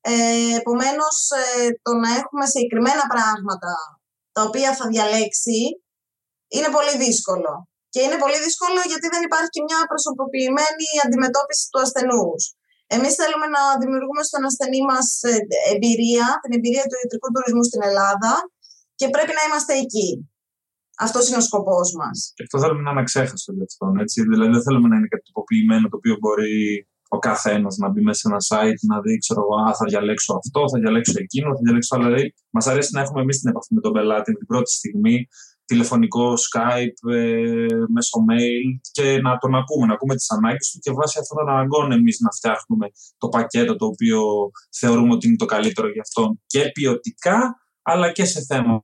Ε, 0.00 0.54
επομένως, 0.60 1.16
ε, 1.42 1.66
το 1.84 1.92
να 2.02 2.10
έχουμε 2.20 2.44
συγκεκριμένα 2.52 3.04
πράγματα 3.14 3.74
τα 4.34 4.42
οποία 4.48 4.70
θα 4.78 4.86
διαλέξει 4.92 5.60
είναι 6.54 6.70
πολύ 6.76 6.94
δύσκολο. 7.04 7.52
Και 7.92 8.00
είναι 8.04 8.18
πολύ 8.24 8.38
δύσκολο 8.46 8.80
γιατί 8.90 9.06
δεν 9.14 9.22
υπάρχει 9.28 9.50
και 9.54 9.66
μια 9.68 9.80
προσωποποιημένη 9.90 10.86
αντιμετώπιση 11.04 11.64
του 11.70 11.80
ασθενούς. 11.84 12.42
Εμείς 12.96 13.12
θέλουμε 13.20 13.46
να 13.56 13.62
δημιουργούμε 13.82 14.22
στον 14.28 14.42
ασθενή 14.48 14.80
μας 14.90 15.08
ε, 15.30 15.32
εμπειρία, 15.72 16.26
την 16.42 16.52
εμπειρία 16.56 16.84
του 16.88 16.98
ιατρικού 17.00 17.28
τουρισμού 17.34 17.64
στην 17.70 17.82
Ελλάδα 17.88 18.32
και 18.98 19.08
πρέπει 19.14 19.32
να 19.38 19.42
είμαστε 19.46 19.72
εκεί. 19.84 20.08
Αυτός 21.06 21.22
είναι 21.28 21.40
ο 21.42 21.46
σκοπός 21.48 21.88
μας. 21.98 22.16
Και 22.36 22.42
αυτό 22.46 22.56
θέλουμε 22.62 22.82
να 22.82 22.90
είναι 22.90 23.04
αξέχαστο 23.06 23.52
για 23.52 23.66
αυτόν. 23.70 23.92
Έτσι. 24.04 24.18
Δηλαδή, 24.32 24.50
δεν 24.56 24.62
θέλουμε 24.66 24.88
να 24.88 24.96
είναι 24.96 25.10
κάτι 25.12 25.24
τυποποιημένο 25.28 25.88
το 25.88 25.96
οποίο 26.00 26.16
μπορεί 26.22 26.56
ο 27.16 27.18
κάθε 27.18 27.50
ένα 27.58 27.68
να 27.82 27.88
μπει 27.88 28.00
μέσα 28.08 28.20
σε 28.20 28.26
ένα 28.30 28.40
site, 28.48 28.80
να 28.90 28.96
δει, 29.04 29.18
ξέρω 29.24 29.40
εγώ, 29.44 29.74
θα 29.78 29.84
διαλέξω 29.90 30.32
αυτό, 30.40 30.60
θα 30.72 30.78
διαλέξω 30.82 31.12
εκείνο, 31.24 31.48
θα 31.56 31.62
διαλέξω 31.64 31.90
άλλο. 31.94 32.04
Δηλαδή, 32.04 32.34
μας 32.50 32.66
αρέσει 32.66 32.90
να 32.96 33.00
έχουμε 33.04 33.20
εμείς 33.24 33.36
την 33.40 33.48
επαφή 33.50 33.74
με 33.74 33.80
τον 33.80 33.92
πελάτη 33.92 34.32
την 34.32 34.46
πρώτη 34.46 34.70
στιγμή, 34.78 35.16
τηλεφωνικό, 35.64 36.26
Skype, 36.46 36.98
ε, 37.12 37.66
μέσω 37.94 38.16
mail 38.28 38.66
και 38.96 39.20
να 39.20 39.38
τον 39.42 39.54
ακούμε, 39.54 39.86
να 39.86 39.94
ακούμε 39.94 40.14
τις 40.14 40.30
ανάγκες 40.30 40.70
του 40.70 40.78
και 40.78 40.92
βάσει 40.98 41.18
αυτών 41.18 41.36
των 41.38 41.48
αναγκών 41.54 41.92
εμείς 41.92 42.16
να 42.20 42.30
φτιάχνουμε 42.30 42.86
το 43.18 43.28
πακέτο 43.28 43.76
το 43.76 43.86
οποίο 43.86 44.20
θεωρούμε 44.80 45.12
ότι 45.12 45.26
είναι 45.26 45.36
το 45.36 45.44
καλύτερο 45.44 45.88
για 45.88 46.02
αυτόν 46.06 46.40
και 46.46 46.70
ποιοτικά 46.74 47.38
αλλά 47.90 48.12
και 48.12 48.24
σε 48.24 48.40
θέμα 48.48 48.82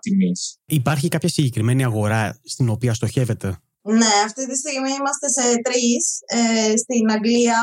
τιμής. 0.00 0.58
Υπάρχει 0.66 1.08
κάποια 1.08 1.28
συγκεκριμένη 1.28 1.84
αγορά 1.84 2.40
στην 2.44 2.68
οποία 2.68 2.94
στοχεύετε; 2.94 3.46
Ναι, 3.82 4.12
αυτή 4.24 4.48
τη 4.48 4.56
στιγμή 4.56 4.90
είμαστε 4.98 5.28
σε 5.36 5.44
τρεις. 5.66 6.02
Ε, 6.26 6.76
στην 6.76 7.10
Αγγλία, 7.10 7.60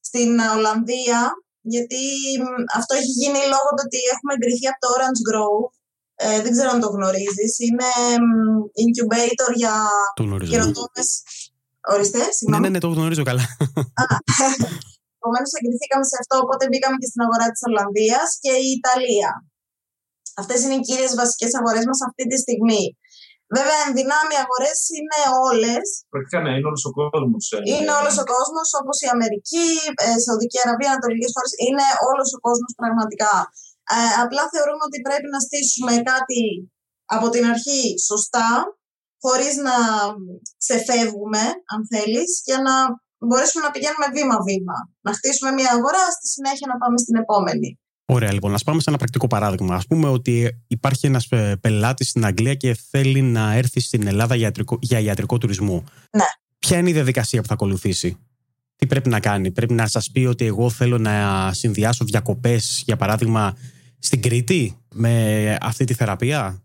στην 0.00 0.38
Ολλανδία, 0.56 1.20
γιατί 1.60 2.02
αυτό 2.78 2.92
έχει 3.00 3.12
γίνει 3.20 3.40
λόγω 3.54 3.70
του 3.74 3.84
ότι 3.86 3.98
έχουμε 4.14 4.32
εγκριθεί 4.36 4.66
από 4.72 4.80
το 4.82 4.88
Orange 4.96 5.22
Grove. 5.28 5.66
Ε, 6.24 6.38
δεν 6.42 6.50
ξέρω 6.54 6.70
αν 6.74 6.80
το 6.84 6.90
γνωρίζεις. 6.96 7.52
Είναι 7.66 7.90
incubator 8.84 9.50
για 9.62 9.74
καινοτόμε. 10.52 11.02
Ορίστε, 11.92 12.18
Ναι, 12.50 12.58
ναι, 12.58 12.68
ναι, 12.68 12.80
το 12.84 12.88
γνωρίζω 12.88 13.24
καλά. 13.30 13.44
Επομένως, 15.18 15.50
εγκριθήκαμε 15.58 16.04
σε 16.10 16.16
αυτό, 16.22 16.34
οπότε 16.44 16.64
μπήκαμε 16.68 16.96
και 17.00 17.08
στην 17.10 17.22
αγορά 17.26 17.46
της 17.52 17.62
Ολλανδίας 17.68 18.28
και 18.42 18.52
η 18.66 18.68
Ιταλία. 18.78 19.30
Αυτές 20.40 20.58
είναι 20.62 20.76
οι 20.78 20.84
κύριες 20.88 21.12
βασικές 21.20 21.52
αγορές 21.58 21.84
μας 21.90 22.00
αυτή 22.08 22.24
τη 22.30 22.36
στιγμή. 22.44 22.84
Βέβαια, 23.56 23.80
ενδυνάμει 23.88 24.36
αγορές 24.44 24.78
είναι 24.96 25.18
όλες. 25.48 25.86
Πρακτικά 26.12 26.38
ναι, 26.44 26.52
είναι 26.56 26.68
όλος 26.70 26.84
ο 26.90 26.92
κόσμος. 26.98 27.44
Ε. 27.54 27.58
Είναι 27.72 27.92
όλος 28.00 28.16
ο 28.22 28.24
κόσμος, 28.34 28.68
όπως 28.80 28.96
η 29.04 29.08
Αμερική, 29.14 29.68
η 29.78 29.92
ε, 30.04 30.18
Σαουδική 30.24 30.58
Αραβία, 30.64 30.90
Ανατολικές 30.92 31.30
χώρες. 31.34 31.52
Είναι 31.66 31.86
όλος 32.10 32.28
ο 32.36 32.38
κόσμος 32.46 32.72
πραγματικά. 32.80 33.34
Ε, 33.94 34.12
απλά 34.24 34.44
θεωρούμε 34.54 34.84
ότι 34.88 34.98
πρέπει 35.06 35.28
να 35.34 35.40
στήσουμε 35.46 35.94
κάτι 36.12 36.42
από 37.16 37.26
την 37.34 37.44
αρχή 37.52 37.82
σωστά, 38.10 38.48
χωρίς 39.24 39.54
να 39.68 39.76
ξεφεύγουμε, 40.62 41.42
αν 41.72 41.80
θέλεις, 41.92 42.30
για 42.48 42.58
να 42.66 42.74
μπορέσουμε 43.28 43.62
να 43.66 43.72
πηγαίνουμε 43.74 44.08
βήμα-βήμα. 44.16 44.76
Να 45.06 45.12
χτίσουμε 45.18 45.50
μια 45.58 45.70
αγορά, 45.76 46.04
στη 46.16 46.26
συνέχεια 46.34 46.66
να 46.72 46.76
πάμε 46.82 46.96
στην 47.04 47.16
επόμενη. 47.22 47.70
Ωραία, 48.12 48.32
λοιπόν, 48.32 48.54
ας 48.54 48.62
πάμε 48.62 48.80
σε 48.80 48.88
ένα 48.88 48.98
πρακτικό 48.98 49.26
παράδειγμα. 49.26 49.74
Α 49.74 49.80
πούμε 49.88 50.08
ότι 50.08 50.62
υπάρχει 50.66 51.06
ένας 51.06 51.26
ε, 51.30 51.56
πελάτης 51.60 52.08
στην 52.08 52.24
Αγγλία 52.24 52.54
και 52.54 52.76
θέλει 52.90 53.22
να 53.22 53.54
έρθει 53.54 53.80
στην 53.80 54.06
Ελλάδα 54.06 54.34
για 54.34 54.44
ιατρικό, 54.44 54.78
για 54.80 54.98
ιατρικό 54.98 55.38
τουρισμό. 55.38 55.84
Ναι. 56.10 56.24
Ποια 56.58 56.78
είναι 56.78 56.90
η 56.90 56.92
διαδικασία 56.92 57.40
που 57.40 57.46
θα 57.46 57.54
ακολουθήσει, 57.54 58.18
Τι 58.76 58.86
πρέπει 58.86 59.08
να 59.08 59.20
κάνει, 59.20 59.50
Πρέπει 59.50 59.74
να 59.74 59.86
σας 59.86 60.10
πει 60.10 60.24
ότι 60.24 60.44
εγώ 60.44 60.70
θέλω 60.70 60.98
να 60.98 61.52
συνδυάσω 61.52 62.04
διακοπές, 62.04 62.82
για 62.86 62.96
παράδειγμα, 62.96 63.56
στην 63.98 64.22
Κρήτη 64.22 64.78
με 64.94 65.56
αυτή 65.60 65.84
τη 65.84 65.94
θεραπεία; 65.94 66.62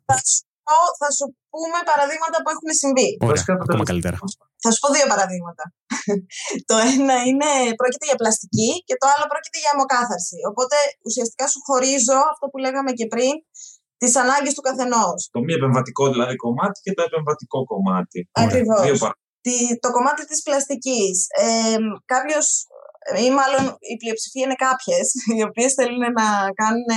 Θα 0.99 1.11
σου 1.17 1.35
πούμε 1.49 1.79
παραδείγματα 1.91 2.37
που 2.43 2.49
έχουν 2.49 2.69
συμβεί. 2.81 3.17
Ωραία, 3.19 3.43
ακόμα 3.61 3.83
καλύτερα. 3.83 4.17
Θα 4.65 4.71
σου 4.73 4.81
πω 4.83 4.89
δύο 4.97 5.07
παραδείγματα. 5.11 5.63
το 6.69 6.75
ένα 6.93 7.15
είναι, 7.27 7.49
πρόκειται 7.79 8.07
για 8.09 8.19
πλαστική 8.21 8.69
και 8.87 8.95
το 9.01 9.05
άλλο 9.13 9.25
πρόκειται 9.31 9.59
για 9.63 9.71
αιμοκάθαρση. 9.73 10.37
Οπότε 10.51 10.77
ουσιαστικά 11.07 11.45
σου 11.51 11.59
χωρίζω 11.67 12.17
αυτό 12.33 12.45
που 12.51 12.57
λέγαμε 12.65 12.91
και 12.99 13.07
πριν, 13.13 13.33
τις 14.01 14.13
ανάγκες 14.23 14.53
του 14.55 14.65
καθενός. 14.67 15.19
Το 15.35 15.39
μη 15.45 15.53
επεμβατικό 15.59 16.03
δηλαδή 16.13 16.35
κομμάτι 16.45 16.77
και 16.85 16.93
το 16.97 17.03
επεμβατικό 17.09 17.59
κομμάτι. 17.71 18.19
Ακριβώς. 18.43 18.81
Το 19.83 19.89
κομμάτι 19.97 20.21
της 20.29 20.39
πλαστικής. 20.47 21.15
Ε, 21.45 21.77
Κάποιος, 22.13 22.47
ή 23.25 23.27
μάλλον 23.39 23.63
η 23.93 23.95
πλειοψηφία 24.01 24.43
είναι 24.45 24.59
κάποιες, 24.67 25.05
οι 25.35 25.41
οποίες 25.49 25.71
θέλουν 25.77 26.03
να 26.19 26.27
κάνουν 26.61 26.89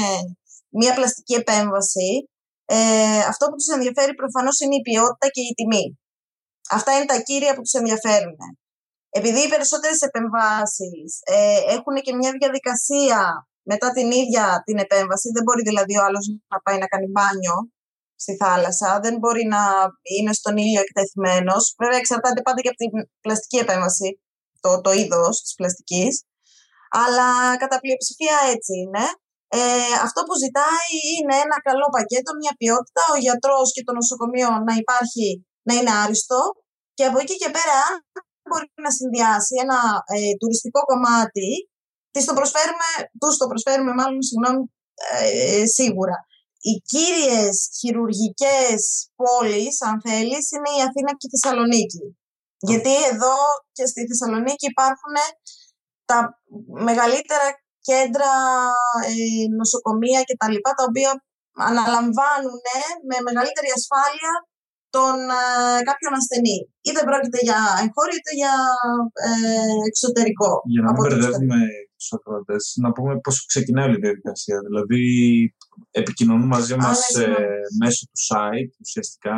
μια 0.80 0.92
πλαστική 0.98 1.34
επέμβαση 1.42 2.10
ε, 2.76 3.20
αυτό 3.32 3.44
που 3.46 3.56
τους 3.60 3.74
ενδιαφέρει 3.76 4.14
προφανώς 4.14 4.56
είναι 4.60 4.76
η 4.80 4.84
ποιότητα 4.88 5.26
και 5.34 5.42
η 5.50 5.52
τιμή. 5.58 5.86
Αυτά 6.70 6.90
είναι 6.92 7.04
τα 7.04 7.20
κύρια 7.20 7.54
που 7.54 7.62
τους 7.62 7.72
ενδιαφέρουν. 7.72 8.36
Επειδή 9.10 9.40
οι 9.44 9.48
περισσότερες 9.48 10.00
επεμβάσεις 10.00 11.08
ε, 11.24 11.60
έχουν 11.76 11.94
και 12.04 12.14
μια 12.14 12.32
διαδικασία 12.40 13.48
μετά 13.70 13.88
την 13.96 14.10
ίδια 14.10 14.62
την 14.66 14.78
επέμβαση, 14.78 15.26
δεν 15.34 15.42
μπορεί 15.42 15.62
δηλαδή 15.62 15.94
ο 15.98 16.02
άλλος 16.06 16.24
να 16.52 16.58
πάει 16.64 16.78
να 16.78 16.86
κάνει 16.86 17.06
μπάνιο 17.14 17.56
στη 18.22 18.36
θάλασσα, 18.42 19.00
δεν 19.04 19.14
μπορεί 19.18 19.44
να 19.54 19.62
είναι 20.16 20.32
στον 20.32 20.56
ήλιο 20.56 20.80
εκτεθειμένος. 20.80 21.62
Βέβαια 21.82 21.98
εξαρτάται 22.02 22.40
πάντα 22.42 22.60
και 22.60 22.70
από 22.72 22.80
την 22.84 22.90
πλαστική 23.24 23.58
επέμβαση, 23.64 24.08
το, 24.60 24.80
το 24.80 24.90
είδος 25.00 25.34
της 25.42 25.54
πλαστικής. 25.58 26.12
Αλλά 27.02 27.28
κατά 27.62 27.76
πλειοψηφία 27.82 28.36
έτσι 28.54 28.72
είναι. 28.82 29.04
Ε, 29.60 29.92
αυτό 30.06 30.20
που 30.26 30.34
ζητάει 30.44 30.92
είναι 31.14 31.36
ένα 31.44 31.58
καλό 31.68 31.86
πακέτο, 31.96 32.30
μια 32.42 32.54
ποιότητα, 32.60 33.02
ο 33.14 33.18
γιατρός 33.24 33.68
και 33.74 33.86
το 33.86 33.92
νοσοκομείο 33.98 34.48
να 34.68 34.74
υπάρχει, 34.82 35.26
να 35.68 35.74
είναι 35.74 35.92
άριστο 36.04 36.40
και 36.96 37.04
από 37.08 37.18
εκεί 37.22 37.36
και 37.42 37.50
πέρα 37.56 37.76
αν 37.88 37.96
μπορεί 38.48 38.68
να 38.86 38.90
συνδυάσει 38.98 39.54
ένα 39.64 39.78
ε, 40.14 40.32
τουριστικό 40.40 40.80
κομμάτι, 40.90 41.48
τις 42.10 42.24
το 42.28 42.34
προσφέρουμε, 42.38 42.90
τους 43.20 43.36
το 43.40 43.46
προσφέρουμε 43.50 43.92
μάλλον, 43.98 44.22
συγγνώμη, 44.28 44.62
ε, 45.12 45.66
σίγουρα. 45.78 46.16
Οι 46.66 46.74
κύριες 46.92 47.56
χειρουργικές 47.78 48.80
πόλεις, 49.20 49.82
αν 49.88 49.96
θέλεις, 50.06 50.44
είναι 50.54 50.70
η 50.78 50.80
Αθήνα 50.86 51.10
και 51.18 51.26
η 51.28 51.32
Θεσσαλονίκη. 51.32 52.04
Γιατί 52.68 52.94
εδώ 53.12 53.36
και 53.72 53.84
στη 53.86 54.00
Θεσσαλονίκη 54.08 54.66
υπάρχουν 54.74 55.14
τα 56.10 56.18
μεγαλύτερα 56.86 57.48
κέντρα, 57.88 58.32
ε, 59.10 59.46
νοσοκομεία 59.60 60.20
κτλ. 60.28 60.56
Τα, 60.64 60.72
τα 60.78 60.84
οποία 60.88 61.12
αναλαμβάνουν 61.68 62.60
με 63.08 63.16
μεγαλύτερη 63.26 63.70
ασφάλεια 63.78 64.32
τον 64.98 65.16
ε, 65.42 65.42
κάποιον 65.90 66.12
ασθενή. 66.18 66.58
Είτε 66.86 67.00
πρόκειται 67.08 67.40
για 67.48 67.60
εγχώριο 67.82 68.16
είτε 68.20 68.32
για 68.40 68.54
ε, 69.28 69.30
εξωτερικό. 69.90 70.50
Για 70.72 70.82
να 70.84 70.90
μην 70.92 71.00
μπερδεύουμε 71.02 71.60
τους 71.98 72.10
ακροατές, 72.16 72.64
να 72.84 72.90
πούμε 72.94 73.12
πώς 73.24 73.36
ξεκινάει 73.52 73.86
όλη 73.88 73.98
η 74.00 74.04
διαδικασία. 74.06 74.58
Δηλαδή, 74.66 75.02
επικοινωνούν 76.00 76.48
μαζί 76.56 76.74
μας 76.82 76.98
ε, 77.24 77.36
μέσω 77.80 78.02
του 78.10 78.20
site 78.28 78.72
ουσιαστικά 78.84 79.36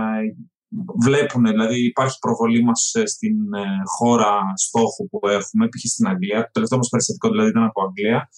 βλέπουν, 1.07 1.43
δηλαδή 1.45 1.85
υπάρχει 1.85 2.17
προβολή 2.19 2.63
μας 2.65 2.93
ε, 2.95 3.07
στην 3.07 3.37
ε, 3.55 3.65
χώρα 3.97 4.33
στόχου 4.67 5.09
που 5.09 5.29
έχουμε, 5.29 5.69
π.χ. 5.69 5.85
στην 5.95 6.07
Αγγλία. 6.07 6.41
Το 6.45 6.51
τελευταίο 6.53 6.79
μας 6.79 6.89
περιστατικό 6.89 7.29
δηλαδή 7.29 7.49
ήταν 7.49 7.65
από 7.65 7.83
Αγγλία, 7.83 8.29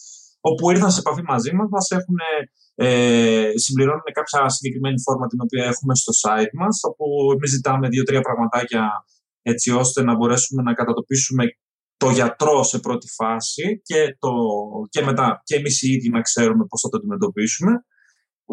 όπου 0.49 0.71
ήρθαν 0.71 0.91
σε 0.91 1.01
επαφή 1.01 1.23
μαζί 1.23 1.53
μας, 1.55 1.69
μας 1.71 1.91
έχουν 1.91 2.17
ε, 2.75 3.51
συμπληρώνουν 3.55 4.09
κάποια 4.13 4.49
συγκεκριμένη 4.49 5.01
φόρμα 5.01 5.27
την 5.27 5.41
οποία 5.43 5.65
έχουμε 5.65 5.95
στο 5.95 6.13
site 6.23 6.55
μας, 6.61 6.81
όπου 6.91 7.07
εμείς 7.35 7.51
ζητάμε 7.51 7.89
δύο-τρία 7.89 8.21
πραγματάκια 8.21 8.83
έτσι 9.43 9.71
ώστε 9.71 10.03
να 10.03 10.17
μπορέσουμε 10.17 10.63
να 10.63 10.73
κατατοπίσουμε 10.75 11.45
το 11.97 12.11
γιατρό 12.11 12.63
σε 12.63 12.79
πρώτη 12.79 13.09
φάση 13.09 13.81
και, 13.85 14.17
το, 14.19 14.33
και 14.89 15.03
μετά 15.03 15.43
και 15.45 15.55
εμείς 15.57 15.83
οι 15.83 15.93
ίδιοι 15.93 16.09
να 16.09 16.21
ξέρουμε 16.21 16.65
πώς 16.69 16.81
θα 16.81 16.89
το 16.89 16.97
αντιμετωπίσουμε 16.97 17.73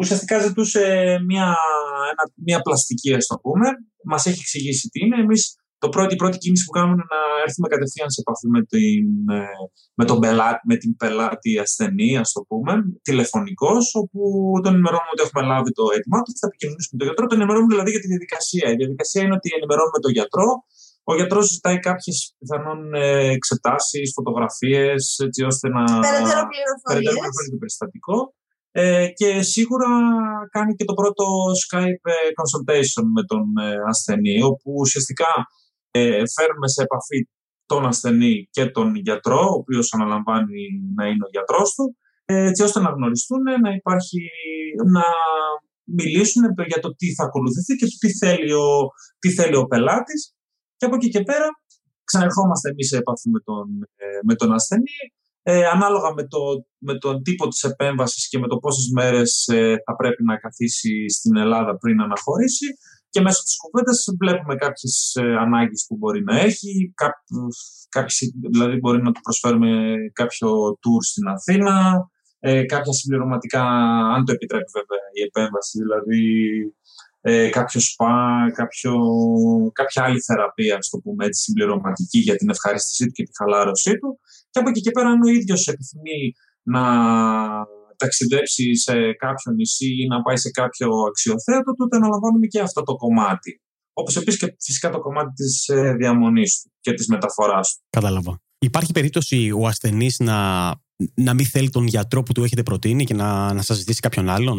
ουσιαστικά 0.00 0.38
ζητούσε 0.38 0.82
μια, 1.26 1.56
ένα, 2.12 2.24
μια 2.34 2.60
πλαστική, 2.60 3.14
ας 3.14 3.26
το 3.26 3.38
πούμε. 3.38 3.68
Μας 4.04 4.26
έχει 4.26 4.40
εξηγήσει 4.40 4.88
τι 4.88 5.00
είναι. 5.00 5.20
Εμείς 5.20 5.54
το 5.82 5.88
πρώτη, 5.94 6.12
η 6.16 6.20
πρώτη 6.22 6.36
κίνηση 6.42 6.64
που 6.66 6.74
κάνουμε 6.76 6.94
είναι 6.96 7.08
να 7.16 7.20
έρθουμε 7.46 7.66
κατευθείαν 7.74 8.10
σε 8.14 8.20
επαφή 8.24 8.46
με 8.56 8.60
την, 8.72 9.06
ε, 9.38 9.54
με 9.98 10.04
τον 10.10 10.18
πελάτη, 10.22 10.60
με 10.70 10.76
την 10.82 10.90
πελάτη 11.00 11.50
ασθενή, 11.64 12.10
ας 12.22 12.30
το 12.36 12.40
πούμε, 12.48 12.72
τηλεφωνικός, 13.08 13.84
όπου 14.00 14.20
τον 14.64 14.72
ενημερώνουμε 14.74 15.12
ότι 15.14 15.22
έχουμε 15.26 15.42
λάβει 15.50 15.70
το 15.78 15.84
αίτημά 15.94 16.18
τους, 16.24 16.36
θα 16.40 16.46
επικοινωνήσουμε 16.50 16.92
με 16.94 16.98
τον 17.00 17.06
γιατρό. 17.08 17.24
Τον 17.30 17.38
ενημερώνουμε 17.38 17.72
δηλαδή 17.74 17.90
για 17.94 18.02
τη 18.04 18.08
διαδικασία. 18.14 18.66
Η 18.74 18.76
διαδικασία 18.80 19.20
είναι 19.24 19.36
ότι 19.38 19.48
ενημερώνουμε 19.58 19.98
τον 20.04 20.12
γιατρό. 20.16 20.48
Ο 21.10 21.12
γιατρός 21.18 21.44
ζητάει 21.54 21.78
κάποιες 21.88 22.16
πιθανόν 22.40 22.80
ε, 23.04 23.06
εξετάσεις, 23.36 24.06
φωτογραφίες, 24.18 25.02
έτσι 25.26 25.40
ώστε 25.50 25.66
να. 25.74 25.82
Περαιτέρω 26.06 26.42
πληροφορίες. 26.52 27.14
το 27.52 27.58
περιστατικό. 27.62 28.18
Ε, 28.72 29.06
και 29.18 29.42
σίγουρα 29.42 29.88
κάνει 30.50 30.74
και 30.74 30.84
το 30.84 30.94
πρώτο 31.00 31.24
Skype 31.62 32.04
ε, 32.14 32.28
consultation 32.38 33.04
με 33.16 33.22
τον 33.30 33.44
ε, 33.66 33.74
ασθενή, 33.88 34.42
όπου 34.42 34.72
ουσιαστικά 34.84 35.30
φέρνουμε 36.34 36.68
σε 36.74 36.82
επαφή 36.82 37.28
τον 37.66 37.86
ασθενή 37.86 38.48
και 38.50 38.66
τον 38.66 38.94
γιατρό, 38.94 39.40
ο 39.40 39.58
οποίος 39.62 39.94
αναλαμβάνει 39.94 40.62
να 40.94 41.06
είναι 41.06 41.24
ο 41.24 41.30
γιατρός 41.30 41.74
του, 41.74 41.96
έτσι 42.24 42.62
ώστε 42.62 42.80
να 42.80 42.90
γνωριστούν, 42.90 43.42
να 43.62 43.70
υπάρχει, 43.70 44.20
να 44.96 45.04
μιλήσουν 45.84 46.42
για 46.66 46.80
το 46.80 46.94
τι 46.94 47.14
θα 47.14 47.24
ακολουθηθεί 47.24 47.74
και 47.74 47.86
το 47.86 47.96
τι 48.00 48.16
θέλει 48.16 48.52
ο, 48.52 48.68
τι 49.18 49.30
θέλει 49.32 49.56
ο 49.56 49.66
πελάτης. 49.66 50.34
Και 50.76 50.86
από 50.86 50.94
εκεί 50.94 51.08
και 51.08 51.22
πέρα 51.22 51.48
ξαναρχόμαστε 52.04 52.68
εμείς 52.70 52.88
σε 52.88 52.96
επαφή 52.96 53.28
με 53.30 53.40
τον, 53.40 53.66
με 54.26 54.34
τον 54.34 54.52
ασθενή, 54.52 54.98
ε, 55.42 55.66
ανάλογα 55.66 56.12
με, 56.14 56.26
το, 56.26 56.38
με 56.78 56.98
τον 56.98 57.22
τύπο 57.22 57.48
της 57.48 57.62
επέμβασης 57.62 58.28
και 58.28 58.38
με 58.38 58.46
το 58.46 58.56
πόσες 58.56 58.90
μέρες 58.94 59.46
ε, 59.52 59.76
θα 59.84 59.96
πρέπει 59.96 60.24
να 60.24 60.36
καθίσει 60.36 61.08
στην 61.08 61.36
Ελλάδα 61.36 61.76
πριν 61.76 61.96
να 61.96 62.04
αναχωρήσει 62.04 62.66
και 63.10 63.20
μέσω 63.20 63.42
της 63.42 63.56
κουβέντας 63.56 64.04
βλέπουμε 64.18 64.54
κάποιες 64.54 65.16
ε, 65.20 65.36
ανάγκες 65.36 65.84
που 65.88 65.96
μπορεί 65.96 66.22
να 66.24 66.40
έχει, 66.40 66.94
κάποιες, 67.88 68.32
δηλαδή 68.50 68.76
μπορεί 68.76 69.02
να 69.02 69.12
του 69.12 69.20
προσφέρουμε 69.20 69.94
κάποιο 70.12 70.48
tour 70.68 71.00
στην 71.00 71.28
Αθήνα, 71.28 72.08
ε, 72.38 72.64
κάποια 72.64 72.92
συμπληρωματικά, 72.92 73.62
αν 74.14 74.24
το 74.24 74.32
επιτρέπει 74.32 74.70
βέβαια 74.74 75.04
η 75.12 75.22
επέμβαση, 75.22 75.78
δηλαδή 75.78 76.32
ε, 77.20 77.48
κάποιο 77.48 77.80
σπα, 77.80 78.14
κάποιο, 78.54 78.94
κάποια 79.72 80.04
άλλη 80.04 80.20
θεραπεία, 80.20 80.76
ας 80.76 80.88
το 80.88 80.98
πούμε 80.98 81.24
έτσι, 81.24 81.42
συμπληρωματική 81.42 82.18
για 82.18 82.36
την 82.36 82.50
ευχαρίστησή 82.50 83.06
του 83.06 83.12
και 83.12 83.22
τη 83.22 83.30
χαλάρωσή 83.36 83.98
του. 83.98 84.20
Και 84.50 84.58
από 84.58 84.68
εκεί 84.68 84.80
και 84.80 84.90
πέρα, 84.90 85.08
αν 85.08 85.22
ο 85.22 85.28
ίδιος 85.28 85.66
επιθυμεί 85.66 86.32
να 86.62 86.82
ταξιδέψει 88.02 88.76
σε 88.76 88.94
κάποιο 89.24 89.52
νησί 89.56 89.90
ή 90.02 90.06
να 90.06 90.22
πάει 90.22 90.36
σε 90.36 90.50
κάποιο 90.50 90.88
αξιοθέατο, 91.08 91.70
τότε 91.72 91.96
αναλαμβάνουμε 91.96 92.46
και 92.46 92.60
αυτό 92.60 92.82
το 92.82 92.94
κομμάτι. 92.96 93.60
Όπως 93.92 94.16
επίσης 94.16 94.40
και 94.40 94.54
φυσικά 94.58 94.90
το 94.90 95.00
κομμάτι 95.00 95.32
της 95.32 95.68
ε, 95.68 95.94
διαμονής 95.98 96.60
του 96.60 96.72
και 96.80 96.92
της 96.92 97.06
μεταφοράς 97.06 97.66
του. 97.74 97.82
Κατάλαβα. 97.90 98.40
Υπάρχει 98.58 98.92
περίπτωση 98.92 99.50
ο 99.60 99.66
ασθενής 99.66 100.18
να, 100.18 100.68
να 101.14 101.34
μην 101.34 101.46
θέλει 101.46 101.70
τον 101.70 101.86
γιατρό 101.86 102.22
που 102.22 102.32
του 102.32 102.44
έχετε 102.44 102.62
προτείνει 102.62 103.04
και 103.04 103.14
να, 103.14 103.52
να 103.52 103.62
σα 103.62 103.74
ζητήσει 103.74 104.00
κάποιον 104.00 104.28
άλλον; 104.28 104.58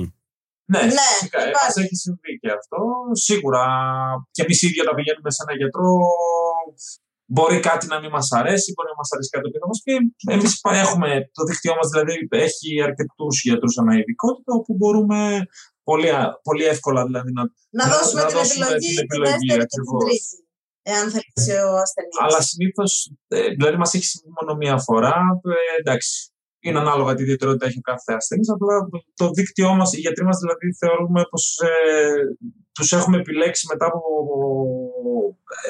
Ναι, 0.66 0.82
ναι 0.82 0.88
φυσικά. 1.20 1.40
έχει 1.84 1.96
συμβεί 1.96 2.40
και 2.42 2.50
αυτό. 2.60 2.78
Σίγουρα 3.12 3.64
και 4.32 4.42
εμείς 4.42 4.62
ίδια 4.62 4.84
όταν 4.84 4.96
πηγαίνουμε 4.96 5.32
σε 5.32 5.44
ένα 5.48 5.58
γιατρό, 5.58 5.90
μπορεί 7.34 7.60
κάτι 7.70 7.86
να 7.94 7.98
μην 8.02 8.12
μας 8.16 8.28
αρέσει, 8.40 8.68
μπορεί 8.74 8.90
να 8.94 9.00
μας 9.02 9.10
αρέσει 9.14 9.30
κάτι 9.36 9.46
που 9.52 9.60
θα 9.64 9.70
μας 9.72 9.80
πει. 9.86 9.94
Εμείς 10.36 10.52
έχουμε 10.86 11.10
το 11.38 11.44
δίκτυό 11.50 11.74
μας, 11.80 11.88
δηλαδή 11.92 12.14
έχει 12.48 12.70
αρκετούς 12.88 13.36
γιατρούς 13.48 13.76
αναειδικότητα, 13.82 14.52
όπου 14.60 14.72
μπορούμε 14.78 15.20
πολύ, 15.90 16.10
πολύ 16.48 16.66
εύκολα 16.74 17.02
δηλαδή 17.10 17.32
να, 17.38 17.44
να, 17.80 17.84
δώσουμε, 17.94 18.22
να, 18.22 18.28
την, 18.28 18.38
δώσουμε 18.38 18.66
επιλογή, 18.66 18.94
την 18.96 19.04
επιλογή, 19.06 19.48
τη 19.48 19.58
δεύτερη 19.60 19.84
και 19.90 19.92
την 19.92 20.06
τρίτη. 20.06 20.36
Εάν 20.94 21.06
θέλεις 21.14 21.44
ο 21.70 21.76
ασθενής. 21.86 22.16
Αλλά 22.24 22.42
συνήθως, 22.42 22.92
ε, 23.28 23.48
δηλαδή 23.58 23.76
μας 23.78 23.94
έχει 23.94 24.08
συμβεί 24.12 24.30
μόνο 24.40 24.52
μία 24.62 24.78
φορά. 24.88 25.16
Ε, 25.56 25.80
εντάξει, 25.80 26.12
είναι 26.66 26.80
ανάλογα 26.80 27.12
τι 27.16 27.22
ιδιαιτερότητα 27.22 27.66
έχει 27.66 27.78
ο 27.78 27.86
κάθε 27.92 28.14
ασθενής. 28.14 28.50
Απλά 28.50 28.76
το 29.16 29.30
δίκτυό 29.38 29.74
μας, 29.80 29.94
οι 29.94 30.00
γιατροί 30.00 30.24
μας 30.26 30.38
δηλαδή 30.44 30.68
θεωρούμε 30.82 31.22
πως 31.30 31.44
ε, 31.60 31.70
τους 32.74 32.92
έχουμε 32.92 33.18
επιλέξει 33.18 33.68
μετά 33.70 33.86
από 33.86 34.02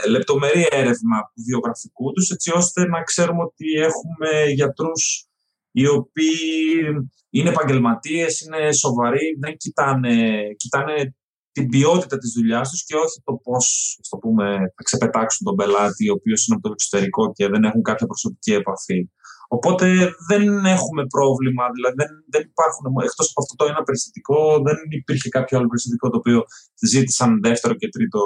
ε, 0.04 0.10
λεπτομερή 0.10 0.68
έρευνα 0.70 1.32
του 1.34 1.44
βιογραφικού 1.48 2.12
τους, 2.12 2.30
έτσι 2.30 2.52
ώστε 2.56 2.88
να 2.88 3.04
ξέρουμε 3.04 3.44
ότι 3.44 3.66
έχουμε 3.74 4.44
γιατρούς 4.54 5.26
οι 5.72 5.88
οποίοι 5.88 7.10
είναι 7.30 7.50
επαγγελματίες, 7.50 8.42
είναι 8.42 8.72
σοβαροί, 8.72 9.38
δεν 9.40 9.58
κοιτάνε, 9.58 10.42
κοιτάνε 10.58 11.16
την 11.52 11.70
ποιότητα 11.70 12.18
της 12.18 12.32
δουλειάς 12.32 12.70
τους 12.70 12.84
και 12.84 12.96
όχι 12.96 13.22
το 13.24 13.34
πώς 13.44 13.98
το 14.10 14.18
πούμε, 14.18 14.58
θα 14.76 14.84
ξεπετάξουν 14.84 15.46
τον 15.46 15.56
πελάτη 15.56 16.10
ο 16.10 16.14
οποίος 16.14 16.48
είναι 16.48 16.56
από 16.56 16.68
το 16.68 16.74
εξωτερικό 16.74 17.32
και 17.34 17.48
δεν 17.48 17.64
έχουν 17.64 17.82
κάποια 17.82 18.08
προσωπική 18.08 18.54
επαφή. 18.54 19.10
Οπότε 19.58 19.86
δεν 20.30 20.66
έχουμε 20.66 21.06
πρόβλημα, 21.06 21.64
δηλαδή 21.76 21.96
δεν, 21.96 22.08
δεν 22.30 22.42
υπάρχουν, 22.42 22.86
εκτός 23.04 23.30
από 23.30 23.42
αυτό 23.42 23.56
το 23.56 23.66
ένα 23.72 23.84
περιστατικό, 23.84 24.62
δεν 24.68 24.78
υπήρχε 24.90 25.30
κάποιο 25.30 25.58
άλλο 25.58 25.68
περιστατικό 25.68 26.10
το 26.10 26.18
οποίο 26.18 26.44
ζήτησαν 26.82 27.40
δεύτερο 27.42 27.74
και 27.74 27.90
τρίτο 27.90 28.20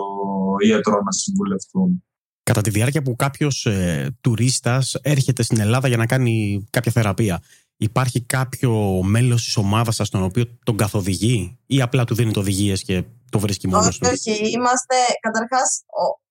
ιατρό 0.66 1.02
να 1.06 1.12
συμβουλευτούν. 1.12 2.04
Κατά 2.44 2.62
τη 2.62 2.70
διάρκεια 2.70 3.02
που 3.02 3.16
κάποιος 3.16 3.66
ε, 3.66 4.18
τουρίστας 4.22 4.96
έρχεται 5.02 5.44
στην 5.44 5.60
Ελλάδα 5.60 5.88
για 5.88 5.98
να 5.98 6.06
κάνει 6.06 6.68
κάποια 6.70 6.92
θεραπεία, 6.92 7.44
υπάρχει 7.78 8.22
κάποιο 8.22 9.02
μέλος 9.04 9.44
της 9.44 9.58
ομάδας 9.58 9.96
σας 9.96 10.10
τον 10.10 10.24
οποίο 10.24 10.46
τον 10.64 10.78
καθοδηγεί 10.78 11.60
ή 11.66 11.82
απλά 11.82 12.04
του 12.04 12.16
δίνει 12.16 12.32
οδηγίες 12.36 12.84
και 12.84 13.04
το 13.32 13.40
βρίσκει 13.40 13.68
μόνος 13.68 13.98
του; 13.98 14.10
Όχι, 14.12 14.50
είμαστε 14.50 14.96
καταρχάς 15.20 15.84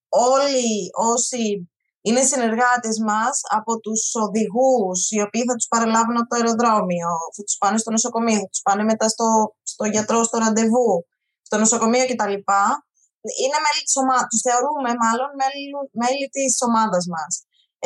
όλοι 0.09 0.89
όσοι 1.13 1.69
είναι 2.05 2.21
συνεργάτες 2.31 2.97
μας 3.07 3.35
από 3.57 3.71
τους 3.83 4.01
οδηγούς, 4.25 4.99
οι 5.13 5.19
οποίοι 5.25 5.43
θα 5.49 5.55
τους 5.55 5.67
παραλάβουν 5.73 6.17
από 6.17 6.29
το 6.29 6.35
αεροδρόμιο, 6.39 7.11
θα 7.35 7.41
τους 7.45 7.57
πάνε 7.61 7.77
στο 7.83 7.91
νοσοκομείο, 7.91 8.39
θα 8.43 8.49
τους 8.53 8.63
πάνε 8.67 8.83
μετά 8.91 9.07
στο, 9.13 9.27
στο 9.73 9.85
γιατρό, 9.93 10.19
στο 10.23 10.37
ραντεβού, 10.43 10.89
στο 11.47 11.55
νοσοκομείο 11.57 12.05
κτλ 12.09 12.35
είναι 13.43 13.59
μέλη 13.65 13.81
της 13.87 13.97
ομάδας, 14.03 14.27
τους 14.31 14.43
θεωρούμε 14.47 14.91
μάλλον 15.03 15.29
μέλη, 15.41 15.65
μέλη 16.01 16.25
της 16.35 16.53
ομάδας 16.67 17.05
μας. 17.13 17.33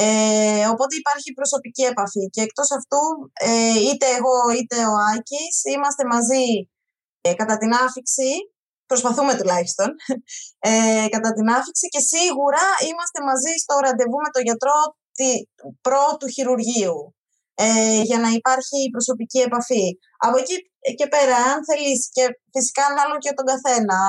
Ε, 0.04 0.64
οπότε 0.74 0.94
υπάρχει 1.02 1.30
προσωπική 1.40 1.84
επαφή 1.94 2.24
και 2.34 2.42
εκτός 2.48 2.70
αυτού 2.78 3.02
ε, 3.50 3.78
είτε 3.88 4.08
εγώ 4.18 4.38
είτε 4.58 4.78
ο 4.94 4.96
Άκης 5.14 5.56
είμαστε 5.74 6.04
μαζί 6.14 6.48
ε, 7.26 7.34
κατά 7.40 7.56
την 7.62 7.72
άφηξη, 7.86 8.32
προσπαθούμε 8.92 9.34
τουλάχιστον, 9.40 9.90
ε, 10.70 11.06
κατά 11.16 11.30
την 11.38 11.48
άφηξη 11.58 11.86
και 11.94 12.02
σίγουρα 12.14 12.64
είμαστε 12.90 13.20
μαζί 13.30 13.54
στο 13.64 13.74
ραντεβού 13.86 14.18
με 14.26 14.32
τον 14.36 14.44
γιατρό 14.48 14.80
τη, 15.18 15.30
πρώτου 15.88 16.28
χειρουργείου 16.36 17.00
ε, 17.66 18.02
για 18.10 18.20
να 18.24 18.30
υπάρχει 18.40 18.80
προσωπική 18.96 19.40
επαφή. 19.48 19.86
Από 20.26 20.38
εκεί 20.42 20.56
και 21.00 21.08
πέρα, 21.14 21.38
αν 21.52 21.60
θέλεις, 21.68 22.00
και 22.16 22.24
φυσικά 22.56 22.84
ανάλογα 22.92 23.22
και 23.26 23.34
τον 23.38 23.46
καθένα, 23.52 24.00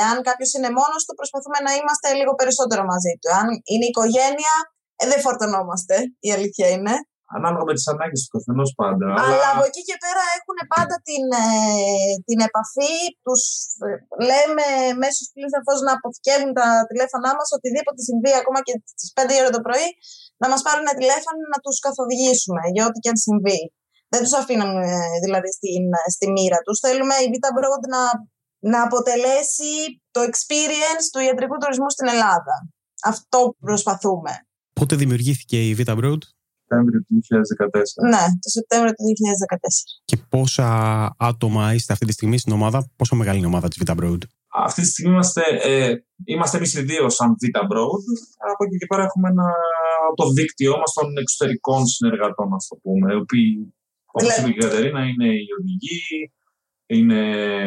Εάν 0.00 0.16
κάποιος 0.28 0.50
είναι 0.54 0.70
μόνος 0.80 1.02
του, 1.04 1.14
προσπαθούμε 1.20 1.58
να 1.66 1.72
είμαστε 1.78 2.08
λίγο 2.18 2.32
περισσότερο 2.40 2.82
μαζί 2.92 3.12
του. 3.20 3.28
Αν 3.40 3.46
είναι 3.70 3.86
οικογένεια, 3.92 4.54
ε, 5.00 5.06
δεν 5.10 5.20
φορτωνόμαστε, 5.20 5.96
η 6.28 6.30
αλήθεια 6.36 6.68
είναι. 6.74 6.94
Ανάλογα 7.36 7.64
με 7.68 7.74
τις 7.76 7.86
ανάγκες 7.92 8.20
του 8.22 8.30
καθενός 8.34 8.70
πάντα. 8.80 9.06
Αλλά... 9.10 9.28
αλλά 9.32 9.48
από 9.54 9.64
εκεί 9.70 9.82
και 9.88 9.96
πέρα 10.04 10.24
έχουν 10.38 10.58
πάντα 10.74 10.96
την, 11.08 11.24
ε, 11.44 11.46
την 12.28 12.38
επαφή. 12.48 12.94
Τους 13.26 13.42
ε, 13.86 13.88
λέμε 14.28 14.66
μέσω 15.02 15.22
πλήθο 15.34 15.72
να 15.86 15.92
αποθηκεύουν 15.98 16.52
τα 16.60 16.68
τηλέφωνά 16.90 17.30
μας, 17.38 17.48
οτιδήποτε 17.56 18.00
συμβεί 18.08 18.32
ακόμα 18.40 18.60
και 18.66 18.74
στις 18.92 19.10
5 19.16 19.42
ώρα 19.42 19.50
το 19.56 19.60
πρωί, 19.66 19.88
να 20.42 20.46
μας 20.52 20.60
πάρουν 20.66 20.84
ένα 20.86 20.96
τηλέφωνο 21.00 21.40
να 21.54 21.58
τους 21.64 21.76
καθοδηγήσουμε 21.86 22.62
για 22.74 22.84
ό,τι 22.88 22.98
και 23.02 23.10
αν 23.12 23.18
συμβεί. 23.26 23.60
Δεν 24.12 24.20
τους 24.24 24.34
αφήνουμε 24.40 24.88
δηλαδή 25.24 25.50
στην, 25.56 25.84
στη 26.14 26.26
μοίρα 26.34 26.58
τους. 26.64 26.76
Θέλουμε 26.86 27.14
η 27.24 27.28
Vita 27.32 27.50
Broad 27.56 27.82
να 27.94 28.02
να 28.60 28.82
αποτελέσει 28.82 29.70
το 30.10 30.20
experience 30.20 31.06
του 31.12 31.20
ιατρικού 31.20 31.56
τουρισμού 31.58 31.90
στην 31.90 32.08
Ελλάδα. 32.08 32.54
Αυτό 33.04 33.54
προσπαθούμε. 33.60 34.32
Πότε 34.72 34.96
δημιουργήθηκε 34.96 35.68
η 35.68 35.76
Vita 35.78 35.94
Broad? 35.98 36.22
Σεπτέμβριο 36.68 37.00
του 37.06 37.14
2014. 37.14 38.08
Ναι, 38.14 38.24
το 38.44 38.48
Σεπτέμβριο 38.58 38.92
του 38.96 39.04
2014. 39.04 39.56
Και 40.04 40.16
πόσα 40.28 40.68
άτομα 41.18 41.74
είστε 41.74 41.92
αυτή 41.92 42.06
τη 42.06 42.12
στιγμή 42.12 42.38
στην 42.38 42.52
ομάδα, 42.52 42.78
πόσο 42.96 43.14
μεγάλη 43.16 43.36
είναι 43.38 43.46
η 43.46 43.50
ομάδα 43.50 43.68
της 43.68 43.78
Vita 43.82 43.94
Broad? 44.00 44.22
Αυτή 44.66 44.80
τη 44.82 44.88
στιγμή 44.88 45.12
είμαστε, 45.12 45.42
ε, 45.62 45.94
είμαστε 46.24 46.56
εμείς 46.56 46.74
οι 46.74 46.82
δύο 46.82 47.08
σαν 47.08 47.30
Vita 47.40 47.62
Broad. 47.70 48.02
Από 48.52 48.62
εκεί 48.66 48.76
και 48.80 48.86
πέρα 48.86 49.02
έχουμε 49.08 49.28
ένα, 49.28 49.48
το 50.14 50.24
δίκτυό 50.38 50.74
μας 50.80 50.92
των 50.92 51.16
εξωτερικών 51.22 51.86
συνεργατών, 51.86 52.54
ας 52.58 52.66
το 52.68 52.76
πούμε. 52.82 53.06
Οι 53.12 53.16
οποίοι, 53.24 53.74
όπως 54.12 54.36
είπε 54.36 54.48
η 54.48 54.58
Κατερίνα, 54.64 55.00
είναι 55.10 55.28
οι 55.42 55.48
οδηγοί, 55.58 56.02
είναι 56.96 57.20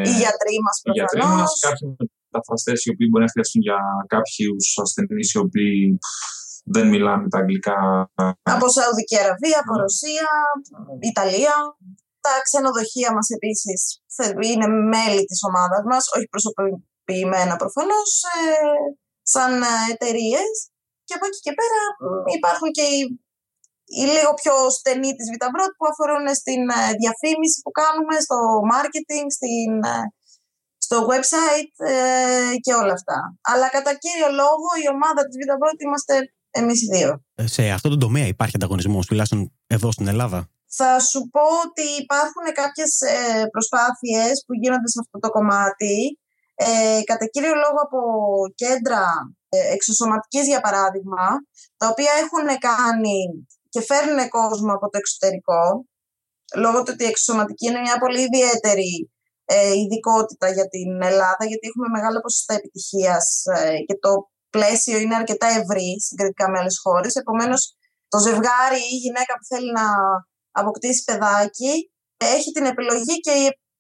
οι 0.08 0.14
γιατροί 0.24 0.56
μας 0.66 0.76
προφανώς. 0.84 1.60
Κάποιοι 1.68 1.88
μεταφραστές 2.32 2.80
οι 2.84 2.90
οποίοι 2.94 3.08
μπορεί 3.10 3.24
να 3.28 3.32
χρειαστούν 3.34 3.62
για 3.68 3.80
κάποιους 4.16 4.66
ασθενείς 4.84 5.30
οι 5.34 5.38
οποίοι 5.46 6.00
δεν 6.64 6.88
μιλάνε 6.88 7.28
τα 7.28 7.38
αγγλικά. 7.38 7.78
Από 8.56 8.68
Σαουδική 8.76 9.18
Αραβία, 9.24 9.60
από 9.64 9.74
Ρωσία, 9.84 10.28
Ιταλία. 11.12 11.56
Τα 12.26 12.34
ξενοδοχεία 12.44 13.14
μας 13.16 13.28
επίσης 13.38 13.82
είναι 14.52 14.68
μέλη 14.94 15.24
της 15.30 15.40
ομάδας 15.50 15.84
μας, 15.90 16.04
όχι 16.16 16.28
προσωποποιημένα 16.34 17.56
προφανώς, 17.56 18.10
ε, 18.34 18.46
σαν 19.34 19.52
εταιρείες. 19.94 20.54
Και 21.04 21.14
από 21.18 21.26
εκεί 21.30 21.40
και 21.46 21.54
πέρα 21.60 21.82
υπάρχουν 22.38 22.70
και 22.78 22.86
οι 22.94 23.00
η 24.00 24.04
λίγο 24.16 24.32
πιο 24.42 24.56
στενή 24.78 25.12
της 25.18 25.28
Βιταμπρότ 25.34 25.72
που 25.78 25.86
αφορούν 25.92 26.26
στην 26.42 26.62
ε, 26.80 26.82
διαφήμιση 27.02 27.58
που 27.64 27.72
κάνουμε, 27.82 28.16
στο 28.26 28.38
marketing, 28.74 29.28
στην, 29.38 29.72
ε, 29.94 30.04
στο 30.86 30.98
website 31.12 31.74
ε, 31.96 32.54
και 32.66 32.74
όλα 32.82 32.94
αυτά. 33.00 33.20
Αλλά 33.52 33.68
κατά 33.76 33.92
κύριο 34.04 34.30
λόγο 34.42 34.68
η 34.84 34.88
ομάδα 34.96 35.22
της 35.26 35.36
Βιταμπρότ 35.42 35.78
είμαστε 35.86 36.16
εμείς 36.52 36.82
οι 36.82 36.88
δύο. 36.96 37.24
Σε 37.36 37.70
αυτό 37.70 37.90
το 37.90 37.98
τομέα 37.98 38.28
υπάρχει 38.28 38.56
ανταγωνισμός, 38.56 39.06
τουλάχιστον 39.06 39.52
εδώ 39.68 39.92
στην 39.92 40.08
Ελλάδα. 40.08 40.50
Θα 40.74 41.00
σου 41.00 41.30
πω 41.34 41.44
ότι 41.66 41.86
υπάρχουν 42.04 42.46
κάποιες 42.54 42.92
προσπάθειες 43.52 44.44
που 44.46 44.54
γίνονται 44.62 44.90
σε 44.94 45.00
αυτό 45.04 45.20
το 45.20 45.30
κομμάτι. 45.30 46.20
Ε, 46.56 47.02
κατά 47.04 47.26
κύριο 47.26 47.56
λόγο 47.64 47.80
από 47.88 48.00
κέντρα 48.56 49.06
εξωσωματικής 49.50 50.46
για 50.48 50.62
παράδειγμα, 50.62 51.26
τα 51.78 51.88
οποία 51.88 52.12
έχουν 52.24 52.48
κάνει 52.70 53.48
και 53.70 53.82
φέρνουν 53.82 54.30
κόσμο 54.30 54.74
από 54.74 54.90
το 54.90 54.98
εξωτερικό, 54.98 55.86
λόγω 56.56 56.78
του 56.84 56.92
ότι 56.94 57.04
η 57.04 57.08
εξωσωματική 57.08 57.66
είναι 57.68 57.80
μια 57.80 57.98
πολύ 57.98 58.22
ιδιαίτερη 58.30 59.12
ε, 59.46 59.74
ειδικότητα 59.82 60.48
για 60.52 60.68
την 60.68 61.02
Ελλάδα, 61.02 61.44
γιατί 61.50 61.68
έχουμε 61.68 61.88
μεγάλο 61.98 62.20
ποσοστό 62.20 62.54
επιτυχίας 62.54 63.44
ε, 63.56 63.78
και 63.88 63.98
το 64.00 64.31
πλαίσιο 64.56 64.98
είναι 65.04 65.16
αρκετά 65.22 65.48
ευρύ 65.60 65.90
συγκριτικά 66.08 66.46
με 66.52 66.58
άλλες 66.60 66.78
χώρες. 66.84 67.14
Επομένως, 67.22 67.62
το 68.14 68.18
ζευγάρι 68.26 68.82
ή 68.90 68.94
η 68.98 69.02
γυναίκα 69.06 69.34
που 69.38 69.46
θέλει 69.52 69.72
να 69.80 69.88
αποκτήσει 70.62 71.02
παιδάκι 71.08 71.74
έχει 72.38 72.50
την 72.58 72.66
επιλογή 72.72 73.16
και 73.26 73.34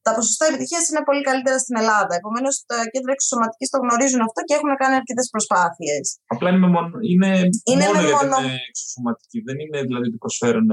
τα 0.05 0.11
ποσοστά 0.17 0.43
επιτυχίας 0.51 0.83
είναι 0.89 1.03
πολύ 1.09 1.23
καλύτερα 1.29 1.57
στην 1.63 1.75
Ελλάδα. 1.81 2.13
Επομένως, 2.21 2.53
τα 2.71 2.77
κέντρα 2.93 3.11
εξωσωματικής 3.17 3.67
το 3.73 3.77
γνωρίζουν 3.83 4.21
αυτό 4.27 4.39
και 4.47 4.55
έχουν 4.57 4.71
κάνει 4.81 4.95
αρκετές 5.01 5.27
προσπάθειες. 5.33 6.03
Απλά 6.33 6.49
είναι, 6.49 6.69
μόνο, 6.75 6.93
είναι, 7.11 7.31
είναι 7.71 7.85
μόνο 7.87 8.01
για 8.09 8.17
την 8.19 8.51
εξωσωματική. 8.71 9.37
Δεν 9.47 9.57
είναι 9.63 9.79
δηλαδή 9.87 10.05
ότι 10.11 10.19
προσφέρουν 10.25 10.69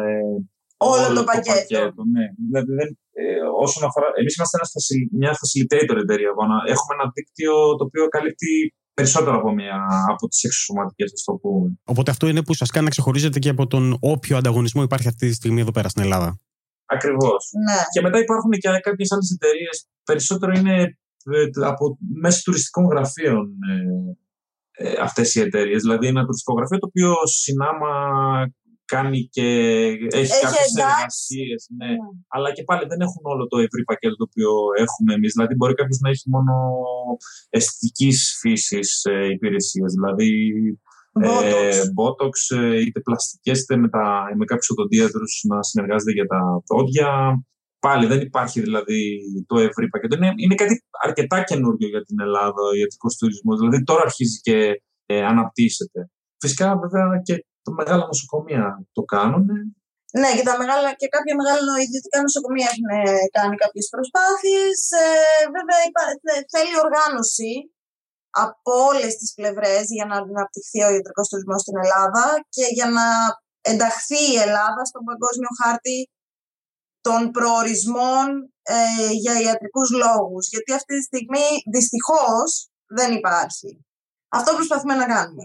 όλο, 0.93 1.05
όλο 1.07 1.19
το, 1.19 1.25
πακέτο. 1.31 1.61
πακέτο 1.61 2.01
ναι. 2.15 2.25
Δηλαδή, 2.49 2.71
δεν, 2.81 2.89
ε, 3.21 3.23
όσον 3.65 3.83
αφορά, 3.89 4.09
εμείς 4.21 4.33
είμαστε 4.37 4.57
ένας, 4.59 4.71
μια 5.21 5.33
facilitator 5.41 5.97
εταιρεία. 6.05 6.31
Έχουμε 6.75 6.93
ένα 6.99 7.07
δίκτυο 7.15 7.53
το 7.79 7.83
οποίο 7.89 8.05
καλύπτει 8.17 8.53
περισσότερο 8.99 9.37
από, 9.37 9.53
μια, 9.53 9.79
από 10.09 10.29
τις 10.29 10.43
εξωσωματικές, 10.45 11.13
ας 11.13 11.23
το 11.25 11.33
πούμε. 11.33 11.79
Οπότε 11.85 12.11
αυτό 12.11 12.29
είναι 12.29 12.43
που 12.43 12.55
σας 12.55 12.71
κάνει 12.71 12.85
να 12.85 12.91
ξεχωρίζετε 12.91 13.39
και 13.39 13.49
από 13.49 13.67
τον 13.67 13.97
όποιο 14.01 14.37
ανταγωνισμό 14.37 14.83
υπάρχει 14.83 15.09
αυτή 15.09 15.29
τη 15.29 15.35
στιγμή 15.35 15.61
εδώ 15.61 15.71
πέρα 15.71 15.89
στην 15.89 16.03
Ελλάδα. 16.03 16.41
Ακριβώς. 16.87 17.51
Ναι. 17.67 17.83
Και 17.93 18.01
μετά 18.01 18.19
υπάρχουν 18.19 18.51
και 18.51 18.69
κάποιες 18.83 19.13
άλλες 19.13 19.31
εταιρείες. 19.31 19.87
Περισσότερο 20.05 20.53
είναι 20.53 20.77
ε, 21.25 21.67
από 21.67 21.99
μέσα 22.21 22.41
τουριστικών 22.45 22.87
γραφείων 22.87 23.47
ε, 23.71 24.89
ε, 24.91 24.95
αυτές 25.01 25.35
οι 25.35 25.41
εταιρείες. 25.41 25.83
Δηλαδή, 25.83 26.07
ένα 26.07 26.25
τουριστικό 26.25 26.55
γραφείο 26.55 26.79
το 26.79 26.87
οποίο 26.87 27.15
συνάμα 27.25 27.93
κάνει 28.95 29.29
και 29.35 29.49
έχει, 30.21 30.33
έχει 30.33 30.41
κάποιες 30.45 30.73
εργασίες. 30.77 31.61
Ναι. 31.77 31.87
ναι. 31.87 31.97
Αλλά 32.35 32.49
και 32.53 32.65
πάλι 32.69 32.85
δεν 32.91 33.01
έχουν 33.07 33.23
όλο 33.33 33.47
το 33.47 33.57
ευρύ 33.59 33.83
πακέτο 33.91 34.17
το 34.17 34.27
οποίο 34.29 34.51
έχουμε 34.85 35.11
εμείς. 35.15 35.33
Δηλαδή, 35.35 35.55
μπορεί 35.55 35.75
κάποιος 35.75 35.99
να 36.05 36.11
έχει 36.11 36.27
μόνο 36.37 36.55
αισθητικής 37.57 38.37
φύσης 38.41 39.05
ε, 39.05 39.27
υπηρεσίες. 39.37 39.91
Δηλαδή, 39.93 40.31
Botox, 41.99 42.35
ε, 42.57 42.81
είτε 42.81 43.01
πλαστικές 43.01 43.61
είτε 43.61 43.77
με, 43.77 43.89
τα, 43.89 44.05
με 44.39 44.45
κάποιους 44.45 44.71
οδοντίατρους 44.71 45.45
να 45.49 45.63
συνεργάζεται 45.63 46.13
για 46.13 46.27
τα 46.27 46.41
πόδια. 46.67 47.09
Πάλι 47.79 48.07
δεν 48.07 48.21
υπάρχει 48.21 48.61
δηλαδή 48.61 49.01
το 49.47 49.59
ευρύ 49.59 49.89
πακέτο. 49.89 50.17
Είναι, 50.17 50.33
είναι 50.37 50.55
κάτι 50.55 50.75
αρκετά 51.05 51.43
καινούριο 51.43 51.89
για 51.89 52.03
την 52.03 52.21
Ελλάδα 52.21 52.61
ο 52.71 52.75
ιατρικός 52.81 53.17
τουρισμός. 53.17 53.59
Δηλαδή 53.59 53.83
τώρα 53.85 54.03
αρχίζει 54.03 54.41
και 54.41 54.83
ε, 55.07 55.25
αναπτύσσεται. 55.25 56.11
Φυσικά 56.41 56.79
βέβαια 56.79 57.21
και 57.23 57.45
τα 57.69 57.75
μεγάλα 57.81 58.05
νοσοκομεία 58.11 58.65
το 58.97 59.03
κάνουν. 59.15 59.45
Ναι, 60.21 60.31
και, 60.37 60.47
τα 60.51 60.57
μεγάλα, 60.61 60.89
και 61.01 61.09
κάποια 61.15 61.35
μεγάλα 61.41 61.73
ιδιωτικά 61.87 62.19
νοσοκομεία 62.27 62.69
έχουν 62.73 62.91
κάνει 63.37 63.57
κάποιες 63.63 63.87
προσπάθειες. 63.95 64.79
Ε, 65.05 65.07
βέβαια, 65.57 65.79
θέλει 66.53 66.75
οργάνωση 66.87 67.53
από 68.45 68.73
όλες 68.91 69.13
τις 69.21 69.31
πλευρές 69.39 69.85
για 69.97 70.07
να 70.11 70.17
αναπτυχθεί 70.17 70.81
ο 70.83 70.91
ιατρικός 70.95 71.29
τουρισμός 71.29 71.61
στην 71.65 71.77
Ελλάδα 71.83 72.25
και 72.55 72.67
για 72.77 72.89
να 72.97 73.07
ενταχθεί 73.71 74.23
η 74.35 74.39
Ελλάδα 74.47 74.83
στον 74.91 75.03
παγκόσμιο 75.09 75.53
χάρτη 75.61 75.99
των 77.01 77.31
προορισμών 77.31 78.27
ε, 78.63 79.11
για 79.23 79.41
ιατρικούς 79.41 79.91
λόγους. 79.91 80.49
Γιατί 80.49 80.73
αυτή 80.73 80.93
τη 80.99 81.05
στιγμή 81.11 81.49
δυστυχώς 81.75 82.71
δεν 82.87 83.11
υπάρχει. 83.13 83.71
Αυτό 84.29 84.55
προσπαθούμε 84.55 84.95
να 84.95 85.07
κάνουμε. 85.07 85.45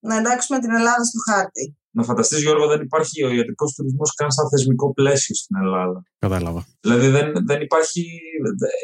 Να 0.00 0.16
εντάξουμε 0.16 0.58
την 0.58 0.70
Ελλάδα 0.78 1.04
στο 1.10 1.18
χάρτη. 1.28 1.64
Να 1.92 2.02
φανταστείς, 2.02 2.40
Γιώργο, 2.42 2.66
δεν 2.66 2.80
υπάρχει 2.80 3.24
ο 3.24 3.30
ιατρικός 3.30 3.74
τουρισμός 3.74 4.14
καν 4.14 4.30
σαν 4.32 4.48
θεσμικό 4.48 4.92
πλαίσιο 4.92 5.34
στην 5.34 5.56
Ελλάδα. 5.62 6.02
Κατάλαβα. 6.18 6.66
Δηλαδή 6.80 7.08
δεν, 7.16 7.28
δεν 7.48 7.60
υπάρχει. 7.60 8.02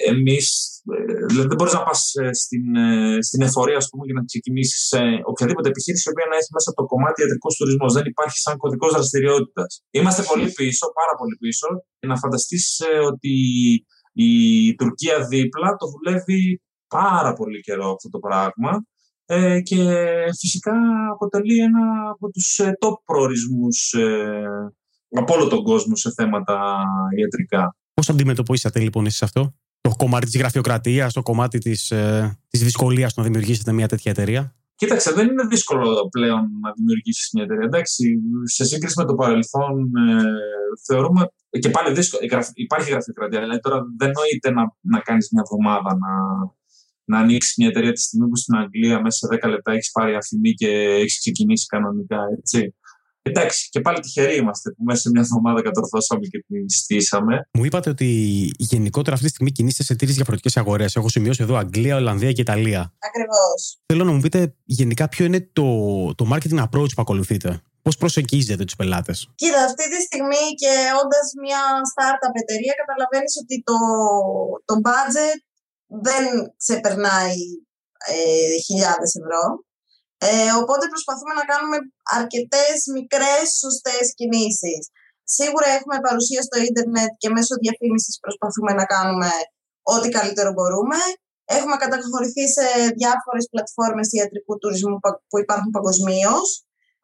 Εμείς. 0.07 0.47
Δηλαδή 1.29 1.49
δεν 1.49 1.57
μπορείς 1.57 1.73
να 1.73 1.83
πας 1.83 2.01
ε, 2.15 2.33
στην, 2.43 2.77
ε, 2.77 3.19
στην 3.29 3.41
εφορία, 3.43 3.77
ας 3.77 3.89
πούμε, 3.89 4.03
για 4.09 4.15
να 4.15 4.25
ξεκινήσεις 4.25 4.95
οποιαδήποτε 5.31 5.69
επιχείρηση 5.69 6.05
η 6.09 6.13
οποία 6.15 6.27
να 6.31 6.37
έχει 6.37 6.51
μέσα 6.57 6.71
το 6.79 6.85
κομμάτι 6.93 7.23
ιατρικός 7.23 7.57
τουρισμός. 7.57 7.93
Δεν 7.93 8.07
υπάρχει 8.13 8.39
σαν 8.39 8.57
κωδικός 8.57 8.93
δραστηριότητας. 8.93 9.71
Είμαστε 9.91 10.23
πολύ 10.31 10.49
πίσω, 10.59 10.85
πάρα 11.01 11.15
πολύ 11.21 11.37
πίσω. 11.43 11.69
Και 11.99 12.07
να 12.07 12.17
φανταστείς 12.23 12.67
ε, 12.79 12.99
ότι 13.11 13.35
η 14.13 14.35
Τουρκία 14.75 15.17
δίπλα 15.33 15.69
το 15.81 15.87
δουλεύει 15.95 16.63
πάρα 16.89 17.33
πολύ 17.33 17.61
καιρό 17.61 17.89
αυτό 17.97 18.09
το 18.09 18.19
πράγμα 18.19 18.73
ε, 19.27 19.61
και 19.61 19.85
φυσικά 20.39 20.73
αποτελεί 21.13 21.59
ένα 21.59 22.11
από 22.11 22.31
τους 22.31 22.59
ε, 22.59 22.73
top 22.81 22.95
προορισμούς 23.05 23.93
ε, 23.93 24.73
από 25.11 25.35
όλο 25.35 25.47
τον 25.47 25.63
κόσμο 25.63 25.97
σε 25.97 26.13
θέματα 26.13 26.77
ιατρικά. 27.19 27.77
Πώς 27.95 28.09
αντιμετωπίσατε 28.09 28.81
λοιπόν 28.81 29.07
εσείς 29.07 29.23
αυτό, 29.23 29.55
το 29.81 29.91
κομμάτι 29.97 30.27
της 30.27 30.37
γραφειοκρατίας, 30.37 31.13
το 31.13 31.23
κομμάτι 31.23 31.59
της, 31.59 31.91
ε, 31.91 32.39
της 32.49 32.63
δυσκολίας 32.63 33.15
να 33.15 33.23
δημιουργήσετε 33.23 33.73
μια 33.73 33.89
τέτοια 33.89 34.11
εταιρεία; 34.11 34.55
Κοίταξε, 34.77 35.13
δεν 35.13 35.29
είναι 35.29 35.47
δύσκολο 35.47 36.09
πλέον 36.11 36.45
να 36.63 36.73
δημιουργήσεις 36.77 37.31
μια 37.33 37.45
εταιρεία. 37.45 37.65
Εντάξει, 37.65 38.19
σε 38.45 38.65
σύγκριση 38.65 38.95
με 39.01 39.05
το 39.05 39.15
παρελθόν, 39.15 39.75
ε, 39.97 40.23
θεωρούμε. 40.87 41.29
και 41.59 41.71
πάλι 41.71 41.95
δύσκολο, 41.95 42.23
υπάρχει 42.55 42.91
γραφειοκρατία. 42.91 43.41
Δηλαδή 43.41 43.61
τώρα 43.61 43.79
δεν 43.99 44.11
νοείται 44.11 44.51
να, 44.51 44.63
να 44.81 45.01
κάνεις 45.01 45.29
μια 45.33 45.43
εβδομάδα 45.45 45.91
να, 46.05 46.13
να 47.07 47.19
ανοίξει 47.19 47.55
μια 47.59 47.69
εταιρεία 47.69 47.93
τη 47.93 48.01
στιγμή 48.01 48.29
που 48.29 48.37
στην 48.37 48.57
Αγγλία 48.57 49.01
μέσα 49.01 49.27
σε 49.27 49.39
10 49.43 49.49
λεπτά 49.49 49.73
έχεις 49.73 49.91
πάρει 49.91 50.15
αφημί 50.15 50.53
και 50.53 50.69
έχεις 51.03 51.19
ξεκινήσει 51.19 51.67
κανονικά. 51.67 52.19
Έτσι. 52.39 52.75
Εντάξει, 53.29 53.69
και 53.71 53.81
πάλι 53.81 54.01
τυχεροί 54.01 54.37
είμαστε 54.37 54.71
που 54.71 54.85
μέσα 54.85 55.01
σε 55.01 55.11
μια 55.11 55.21
εβδομάδα 55.21 55.63
κατορθώσαμε 55.63 56.27
και 56.31 56.45
την 56.47 56.69
στήσαμε. 56.69 57.49
Μου 57.53 57.65
είπατε 57.65 57.91
ότι 57.91 58.09
γενικότερα 58.59 59.15
αυτή 59.15 59.27
τη 59.27 59.33
στιγμή 59.33 59.53
κινείστε 59.53 59.83
σε 59.83 59.95
τρεις 59.95 60.15
διαφορετικές 60.15 60.57
αγορές. 60.57 60.97
Έχω 60.97 61.09
σημειώσει 61.09 61.43
εδώ 61.43 61.57
Αγγλία, 61.57 61.97
Ολλανδία 61.97 62.33
και 62.33 62.41
Ιταλία. 62.41 62.93
Ακριβώς. 62.99 63.79
Θέλω 63.87 64.05
να 64.05 64.13
μου 64.13 64.21
πείτε 64.21 64.55
γενικά 64.65 65.09
ποιο 65.09 65.25
είναι 65.25 65.51
το, 65.53 65.67
το 66.15 66.25
marketing 66.33 66.61
approach 66.67 66.93
που 66.95 67.03
ακολουθείτε. 67.07 67.61
Πώς 67.83 67.97
προσεγγίζετε 67.97 68.65
τους 68.65 68.77
πελάτες; 68.77 69.31
Κοίτα, 69.35 69.61
αυτή 69.65 69.85
τη 69.93 70.01
στιγμή 70.07 70.45
και 70.63 70.73
όντας 71.03 71.27
μια 71.45 71.63
startup 71.93 72.35
εταιρεία, 72.43 72.75
καταλαβαίνεις 72.83 73.35
ότι 73.43 73.57
το, 73.69 73.77
το 74.69 74.75
budget 74.87 75.41
δεν 76.07 76.25
ξεπερνάει 76.63 77.41
ε, 78.13 78.57
χιλιάδες 78.67 79.13
ευρώ. 79.21 79.45
Ε, 80.29 80.51
οπότε 80.61 80.85
προσπαθούμε 80.95 81.35
να 81.41 81.45
κάνουμε 81.53 81.79
αρκετές 82.19 82.77
μικρές 82.97 83.45
σωστές 83.63 84.05
κινήσεις. 84.19 84.83
Σίγουρα 85.37 85.69
έχουμε 85.77 85.97
παρουσία 86.07 86.43
στο 86.47 86.57
ίντερνετ 86.69 87.11
και 87.21 87.31
μέσω 87.37 87.55
διαφήμισης 87.63 88.15
προσπαθούμε 88.25 88.73
να 88.81 88.85
κάνουμε 88.95 89.31
ό,τι 89.95 90.09
καλύτερο 90.19 90.51
μπορούμε. 90.53 90.99
Έχουμε 91.57 91.77
καταχωρηθεί 91.85 92.45
σε 92.57 92.67
διάφορες 93.01 93.45
πλατφόρμες 93.53 94.09
ιατρικού 94.13 94.53
τουρισμού 94.59 94.97
που 95.29 95.39
υπάρχουν 95.45 95.71
παγκοσμίως. 95.77 96.49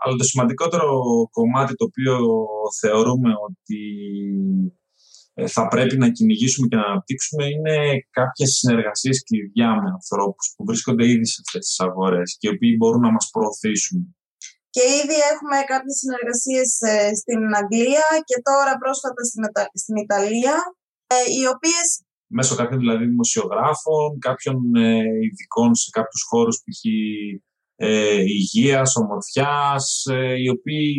Αλλά 0.02 0.14
το 0.16 0.24
σημαντικότερο 0.24 0.88
κομμάτι 1.38 1.72
το 1.74 1.84
οποίο 1.88 2.14
θεωρούμε 2.80 3.30
ότι 3.48 3.82
ε, 4.64 4.81
θα 5.46 5.68
πρέπει 5.68 5.96
να 5.98 6.08
κυνηγήσουμε 6.10 6.66
και 6.68 6.76
να 6.76 6.86
αναπτύξουμε 6.90 7.44
είναι 7.44 7.76
κάποιες 8.10 8.50
συνεργασίες 8.58 9.22
κλειδιά 9.26 9.70
με 9.80 9.88
ανθρώπους 9.98 10.54
που 10.56 10.64
βρίσκονται 10.64 11.04
ήδη 11.14 11.26
σε 11.26 11.38
αυτές 11.44 11.62
τις 11.66 11.80
αγορές 11.80 12.36
και 12.38 12.48
οι 12.48 12.54
οποίοι 12.54 12.74
μπορούν 12.78 13.00
να 13.00 13.12
μας 13.12 13.28
προωθήσουν. 13.32 14.16
Και 14.74 14.84
ήδη 15.00 15.18
έχουμε 15.32 15.56
κάποιες 15.72 15.96
συνεργασίες 16.02 16.70
ε, 16.90 17.14
στην 17.20 17.40
Αγγλία 17.60 18.06
και 18.28 18.38
τώρα 18.48 18.72
πρόσφατα 18.82 19.22
στην 19.82 19.96
Ιταλία, 20.04 20.56
ε, 21.14 21.16
οι 21.36 21.44
οποίες... 21.54 21.86
Μέσω 22.38 22.54
κάποιων 22.54 22.78
δηλαδή 22.80 23.04
δημοσιογράφων, 23.04 24.18
κάποιων 24.18 24.56
ειδικών 25.24 25.74
σε 25.74 25.88
κάποιους 25.90 26.22
χώρους 26.28 26.56
π.χ. 26.64 26.82
υγείας, 28.36 28.96
ομορφιάς, 28.96 30.04
οι 30.42 30.48
οποίοι 30.48 30.92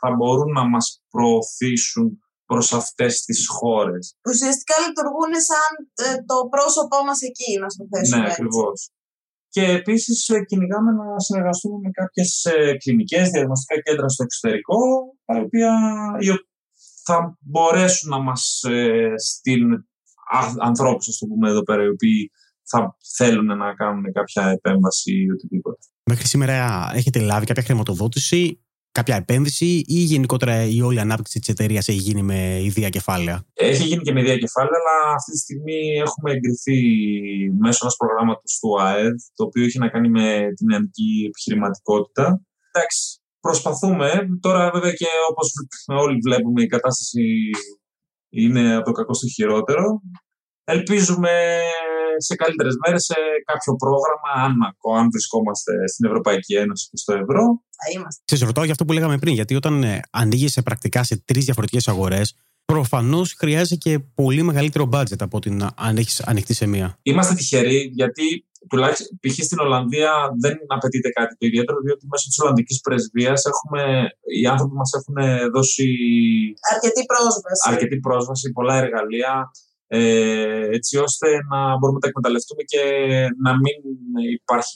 θα 0.00 0.14
μπορούν 0.16 0.52
να 0.52 0.68
μας 0.68 1.02
προωθήσουν 1.10 2.22
προς 2.50 2.72
αυτές 2.80 3.14
τις 3.26 3.40
χώρες. 3.56 4.04
Ουσιαστικά 4.30 4.74
λειτουργούν 4.86 5.32
σαν 5.50 5.70
ε, 6.04 6.14
το 6.30 6.36
πρόσωπό 6.54 6.98
μας 7.06 7.20
εκεί, 7.28 7.50
να 7.62 7.68
στο 7.74 7.84
θέσουμε 7.90 8.22
Ναι, 8.22 8.30
ακριβώς. 8.32 8.78
Και 9.54 9.64
επίσης 9.80 10.28
ε, 10.28 10.44
κυνηγάμε 10.48 10.90
να 10.92 11.18
συνεργαστούμε 11.26 11.78
με 11.84 11.90
κάποιες 11.90 12.30
ε, 12.44 12.76
κλινικές 12.82 13.26
διαγνωστικά 13.30 13.74
κέντρα 13.80 14.08
στο 14.08 14.22
εξωτερικό, 14.22 14.80
τα 15.24 15.34
οποία 15.44 15.72
θα 17.04 17.38
μπορέσουν 17.40 18.08
να 18.10 18.20
μας 18.20 18.42
στείλουν 19.28 19.88
ανθρώπους, 20.60 21.08
ας 21.08 21.18
το 21.18 21.26
πούμε 21.26 21.48
εδώ 21.48 21.62
πέρα, 21.62 21.82
οι 21.84 21.88
οποίοι 21.88 22.30
θα 22.70 22.96
θέλουν 23.16 23.46
να 23.46 23.74
κάνουν 23.74 24.12
κάποια 24.12 24.48
επέμβαση 24.48 25.12
ή 25.12 25.30
οτιδήποτε. 25.30 25.78
Μέχρι 26.10 26.26
σήμερα 26.26 26.90
έχετε 26.94 27.18
λάβει 27.20 27.46
κάποια 27.46 27.62
χρηματοδότηση; 27.62 28.62
Κάποια 28.98 29.16
επένδυση 29.16 29.70
ή 29.86 29.98
γενικότερα 30.12 30.64
η 30.64 30.80
όλη 30.82 31.00
ανάπτυξη 31.00 31.38
της 31.38 31.48
εταιρείας 31.48 31.88
έχει 31.88 31.98
γίνει 31.98 32.22
με 32.22 32.38
ιδία 32.62 32.88
κεφάλαια; 32.88 33.44
Έχει 33.54 33.84
γίνει 33.84 34.02
και 34.02 34.12
με 34.12 34.20
ιδία 34.20 34.38
κεφάλαια, 34.38 34.78
αλλά 34.80 35.14
αυτή 35.14 35.30
τη 35.30 35.38
στιγμή 35.38 35.80
έχουμε 36.06 36.28
εγκριθεί 36.32 36.78
μέσω 37.58 37.78
ενός 37.82 37.96
προγράμματος 37.96 38.58
του 38.60 38.80
ΑΕΔ, 38.82 39.16
το 39.34 39.44
οποίο 39.44 39.64
έχει 39.64 39.78
να 39.78 39.88
κάνει 39.88 40.08
με 40.08 40.26
την 40.56 40.66
νεανική 40.70 41.10
επιχειρηματικότητα. 41.28 42.26
Εντάξει, 42.70 43.20
προσπαθούμε. 43.40 44.08
Τώρα, 44.40 44.70
βέβαια, 44.74 44.92
και 44.92 45.06
όπως 45.30 45.52
όλοι 45.86 46.18
βλέπουμε, 46.26 46.62
η 46.62 46.66
κατάσταση 46.66 47.24
είναι 48.28 48.74
από 48.74 48.84
το 48.84 48.92
κακό 48.92 49.14
στο 49.14 49.28
χειρότερο. 49.28 50.00
Ελπίζουμε 50.64 51.32
σε 52.18 52.34
καλύτερες 52.34 52.74
μέρες 52.86 53.04
σε 53.04 53.14
κάποιο 53.44 53.74
πρόγραμμα, 53.74 54.30
αν, 54.44 54.54
αν 55.00 55.10
βρισκόμαστε 55.10 55.72
στην 55.88 56.06
Ευρωπαϊκή 56.06 56.54
Ένωση 56.54 56.88
και 56.90 56.96
στο 56.96 57.12
ευρώ. 57.12 57.62
Θα 57.80 57.86
είμαστε. 57.94 58.36
Σα 58.36 58.46
ρωτάω 58.46 58.64
για 58.64 58.72
αυτό 58.72 58.84
που 58.84 58.92
λέγαμε 58.92 59.18
πριν, 59.18 59.34
γιατί 59.34 59.54
όταν 59.54 59.82
ε, 59.82 60.00
ανοίγεις 60.10 60.52
σε 60.52 60.62
πρακτικά 60.62 61.02
σε 61.02 61.22
τρεις 61.24 61.44
διαφορετικές 61.44 61.88
αγορές, 61.88 62.34
προφανώς 62.64 63.34
χρειάζεται 63.38 63.74
και 63.74 63.98
πολύ 63.98 64.42
μεγαλύτερο 64.42 64.88
budget 64.92 65.20
από 65.20 65.36
ότι 65.36 65.56
αν 65.76 65.96
έχεις 65.96 66.20
ανοιχτεί 66.20 66.54
σε 66.54 66.66
μία. 66.66 66.98
Είμαστε 67.02 67.34
τυχεροί, 67.34 67.90
γιατί 67.94 68.46
τουλάχιστον 68.68 69.18
π.χ. 69.20 69.44
στην 69.44 69.58
Ολλανδία 69.58 70.12
δεν 70.40 70.56
απαιτείται 70.66 71.08
κάτι 71.08 71.36
το 71.38 71.46
ιδιαίτερο, 71.46 71.78
διότι 71.80 72.06
μέσω 72.06 72.26
της 72.28 72.38
Ολλανδικής 72.38 72.80
πρεσβείας 72.80 73.42
οι 74.40 74.46
άνθρωποι 74.46 74.74
μας 74.74 74.90
έχουν 74.98 75.50
δώσει 75.50 75.86
αρκετή 76.74 77.04
πρόσβαση. 77.04 77.70
αρκετή 77.70 77.98
πρόσβαση, 77.98 78.52
πολλά 78.52 78.76
εργαλεία 78.76 79.50
ε, 79.90 80.66
έτσι 80.76 80.94
ώστε 81.06 81.28
να 81.50 81.58
μπορούμε 81.76 81.98
να 81.98 82.04
τα 82.04 82.10
εκμεταλλευτούμε 82.12 82.62
και 82.72 82.82
να 83.44 83.52
μην 83.62 83.76
υπάρχει 84.38 84.74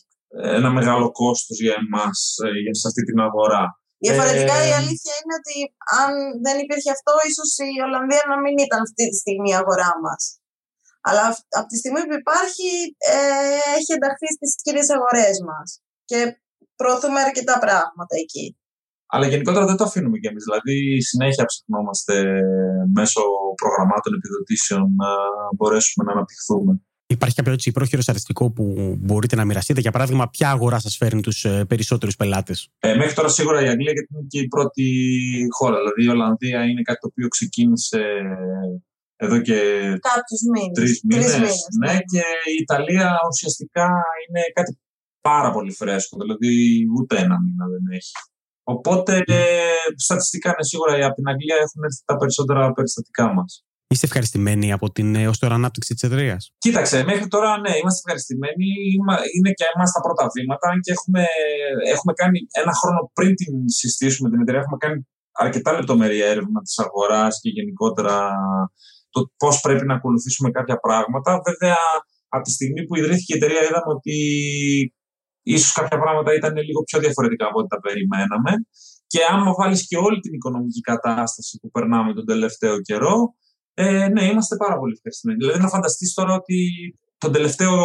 ένα 0.59 0.71
μεγάλο 0.79 1.07
κόστος 1.21 1.57
για 1.65 1.75
εμάς 1.83 2.19
ε, 2.47 2.75
σε 2.81 2.87
αυτή 2.89 3.03
την 3.09 3.19
αγορά. 3.27 3.65
Διαφορετικά 4.05 4.57
ε, 4.63 4.69
η 4.71 4.73
αλήθεια 4.81 5.15
είναι 5.21 5.37
ότι 5.41 5.57
αν 6.03 6.13
δεν 6.45 6.57
υπήρχε 6.65 6.91
αυτό, 6.97 7.13
ίσως 7.31 7.51
η 7.77 7.81
Ολλανδία 7.87 8.25
να 8.33 8.37
μην 8.43 8.55
ήταν 8.67 8.81
αυτή 8.89 9.05
τη 9.11 9.17
στιγμή 9.23 9.51
η 9.51 9.59
αγορά 9.63 9.93
μας. 10.05 10.23
Αλλά 11.09 11.25
από 11.59 11.69
τη 11.73 11.77
στιγμή 11.83 12.03
που 12.07 12.17
υπάρχει, 12.23 12.71
ε, 13.15 13.19
έχει 13.79 13.91
ενταχθεί 13.97 14.29
στις 14.37 14.53
κύριες 14.65 14.89
αγορές 14.97 15.37
μας 15.49 15.69
και 16.11 16.19
προωθούμε 16.81 17.21
αρκετά 17.21 17.55
πράγματα 17.65 18.15
εκεί. 18.25 18.47
Αλλά 19.15 19.27
γενικότερα 19.27 19.67
δεν 19.67 19.77
το 19.77 19.85
αφήνουμε 19.85 20.19
κι 20.19 20.27
εμείς. 20.27 20.45
Δηλαδή, 20.45 21.01
συνέχεια 21.03 21.45
ψαχνόμαστε 21.45 22.15
μέσω 22.95 23.21
προγραμμάτων 23.63 24.15
επιδοτήσεων 24.15 24.83
να 24.97 25.09
μπορέσουμε 25.57 26.05
να 26.07 26.13
αναπτυχθούμε. 26.13 26.81
Υπάρχει 27.07 27.35
κάποιο 27.35 27.53
έτσι 27.53 27.73
πρόχειρο 27.73 28.03
αριστικό 28.07 28.51
που 28.51 28.97
μπορείτε 29.01 29.37
να 29.37 29.45
μοιραστείτε; 29.45 29.81
Για 29.81 29.91
παράδειγμα, 29.91 30.29
ποια 30.29 30.51
αγορά 30.51 30.79
σας 30.79 30.97
φέρνει 30.97 31.21
τους 31.21 31.45
ε, 31.45 31.65
περισσότερους 31.65 32.17
πελάτες; 32.17 32.69
Ε, 32.79 32.95
μέχρι 32.95 33.15
τώρα 33.15 33.29
σίγουρα 33.29 33.65
η 33.65 33.69
Αγγλία 33.69 33.93
γιατί 33.93 34.09
είναι 34.15 34.27
και 34.29 34.39
η 34.41 34.49
πρώτη 34.49 34.85
χώρα. 35.59 35.77
Δηλαδή 35.77 36.05
η 36.05 36.09
Ολλανδία 36.09 36.65
είναι 36.65 36.83
κάτι 36.83 36.99
το 37.01 37.07
οποίο 37.11 37.29
ξεκίνησε 37.29 38.03
εδώ 39.17 39.41
και 39.41 39.59
Κάποιους 40.13 40.43
μήνες. 40.55 40.73
τρεις 40.79 41.01
μήνες. 41.09 41.55
Ναι, 41.81 41.95
και 42.13 42.23
η 42.53 42.57
Ιταλία 42.61 43.11
ουσιαστικά 43.31 43.89
είναι 44.29 44.43
κάτι 44.55 44.79
πάρα 45.21 45.51
πολύ 45.53 45.73
φρέσκο. 45.73 46.17
Δηλαδή 46.21 46.53
ούτε 46.99 47.17
ένα 47.17 47.37
μήνα 47.45 47.65
δεν 47.73 47.97
έχει. 47.97 48.13
Οπότε 48.65 49.23
στατιστικά 49.97 50.49
είναι 50.51 50.65
σίγουρα 50.71 51.07
από 51.07 51.15
την 51.15 51.29
Αγγλία 51.29 51.57
έχουν 51.65 51.81
έρθει 51.89 52.03
τα 52.05 52.17
περισσότερα 52.17 52.73
περιστατικά 52.73 53.33
μας. 53.33 53.65
Είστε 53.93 54.07
ευχαριστημένοι 54.07 54.73
από 54.73 54.87
την 54.97 55.09
έω 55.15 55.33
τώρα 55.41 55.55
ανάπτυξη 55.55 55.95
της 55.95 56.03
εταιρεία. 56.03 56.37
Κοίταξε, 56.59 57.05
μέχρι 57.11 57.27
τώρα 57.35 57.51
ναι, 57.63 57.73
είμαστε 57.81 58.01
ευχαριστημένοι. 58.05 58.67
Είναι 59.37 59.51
και 59.59 59.67
εμάς 59.75 59.91
τα 59.93 60.01
πρώτα 60.07 60.25
βήματα 60.35 60.69
και 60.85 60.93
έχουμε, 60.97 61.25
έχουμε 61.95 62.13
κάνει 62.21 62.39
ένα 62.63 62.73
χρόνο 62.81 63.01
πριν 63.13 63.35
την 63.41 63.55
συστήσουμε 63.79 64.31
την 64.31 64.41
εταιρεία. 64.41 64.61
Έχουμε 64.65 64.81
κάνει 64.85 64.99
αρκετά 65.45 65.71
λεπτομερή 65.79 66.19
έρευνα 66.33 66.61
της 66.67 66.79
αγοράς 66.85 67.33
και 67.43 67.51
γενικότερα 67.57 68.17
το 69.15 69.21
πώς 69.37 69.61
πρέπει 69.61 69.87
να 69.87 69.95
ακολουθήσουμε 69.95 70.51
κάποια 70.51 70.77
πράγματα. 70.87 71.31
Βέβαια, 71.49 71.81
από 72.29 72.45
τη 72.45 72.53
στιγμή 72.57 72.81
που 72.87 72.97
ιδρύθηκε 72.97 73.33
η 73.35 73.37
εταιρεία, 73.37 73.63
είδαμε 73.63 73.93
ότι 73.99 74.17
ίσως 75.43 75.73
κάποια 75.73 75.99
πράγματα 75.99 76.35
ήταν 76.35 76.57
λίγο 76.57 76.83
πιο 76.83 76.99
διαφορετικά 77.01 77.47
από 77.47 77.59
ό,τι 77.59 77.69
τα 77.69 77.81
περιμέναμε. 77.81 78.53
Και 79.07 79.21
άμα 79.31 79.55
βάλεις 79.59 79.87
και 79.87 79.97
όλη 79.97 80.21
την 80.21 80.33
οικονομική 80.35 80.81
κατάσταση 80.81 81.59
που 81.61 81.71
περνάμε 81.71 82.15
τον 82.15 82.27
τελευταίο 82.27 82.81
καιρό, 82.81 83.35
ε, 83.75 84.09
ναι, 84.09 84.25
είμαστε 84.25 84.57
πάρα 84.57 84.79
πολύ 84.79 84.93
ευχαριστημένοι. 84.97 85.39
Δηλαδή, 85.39 85.59
να 85.61 85.69
φανταστείς 85.69 86.15
τώρα 86.15 86.35
ότι 86.35 86.59
τον 87.23 87.33
τελευταίο, 87.33 87.77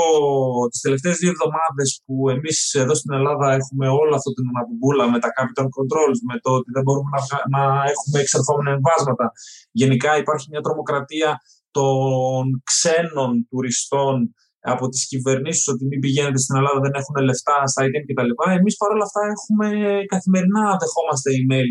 τις 0.71 0.81
τελευταίες 0.81 1.17
δύο 1.17 1.29
εβδομάδες 1.35 2.01
που 2.05 2.29
εμείς 2.29 2.73
εδώ 2.73 2.93
στην 2.95 3.13
Ελλάδα 3.13 3.47
έχουμε 3.53 3.87
όλο 3.87 4.15
αυτό 4.15 4.33
την 4.33 4.45
αναμπουμπούλα 4.51 5.11
με 5.11 5.19
τα 5.19 5.29
capital 5.37 5.67
controls, 5.77 6.19
με 6.29 6.35
το 6.43 6.51
ότι 6.51 6.69
δεν 6.75 6.83
μπορούμε 6.83 7.09
να, 7.15 7.21
να 7.55 7.63
έχουμε 7.93 8.19
εξερχόμενα 8.23 8.71
εμβάσματα. 8.77 9.31
Γενικά 9.71 10.17
υπάρχει 10.17 10.47
μια 10.51 10.61
τρομοκρατία 10.61 11.31
των 11.71 12.61
ξένων 12.63 13.47
τουριστών 13.49 14.35
από 14.73 14.85
τις 14.91 15.03
κυβερνήσεις 15.11 15.65
ότι 15.73 15.83
μην 15.89 15.99
πηγαίνετε 16.03 16.39
στην 16.43 16.55
Ελλάδα, 16.59 16.79
δεν 16.85 16.95
έχουν 17.01 17.15
λεφτά 17.29 17.55
στα 17.71 17.79
ATM 17.85 18.03
κτλ. 18.07 18.31
Εμείς 18.59 18.75
παρόλα 18.81 19.03
αυτά 19.09 19.21
έχουμε 19.33 19.67
καθημερινά 20.13 20.63
δεχόμαστε 20.83 21.29
email 21.39 21.67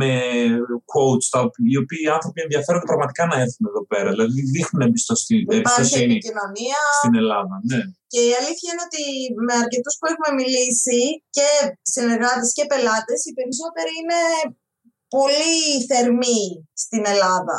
με 0.00 0.10
quotes, 0.92 1.26
τα, 1.32 1.40
οι 1.72 1.76
οποίοι 1.82 2.02
οι 2.06 2.10
άνθρωποι 2.16 2.38
ενδιαφέρονται 2.46 2.88
πραγματικά 2.90 3.22
να 3.30 3.36
έρθουν 3.44 3.64
εδώ 3.70 3.82
πέρα. 3.92 4.08
Δηλαδή 4.14 4.40
δείχνουν 4.54 4.80
εμπιστοσύνη 4.86 5.42
στην 6.98 7.14
Ελλάδα. 7.22 7.54
Ναι. 7.70 7.80
Και 8.12 8.20
η 8.30 8.32
αλήθεια 8.40 8.68
είναι 8.70 8.84
ότι 8.88 9.04
με 9.46 9.54
αρκετούς 9.62 9.94
που 9.98 10.06
έχουμε 10.10 10.30
μιλήσει 10.40 11.00
και 11.36 11.48
συνεργάτες 11.94 12.50
και 12.56 12.64
πελάτες, 12.70 13.20
οι 13.26 13.32
περισσότεροι 13.38 13.92
είναι 14.00 14.22
πολύ 15.16 15.58
θερμοί 15.90 16.42
στην 16.84 17.02
Ελλάδα. 17.12 17.58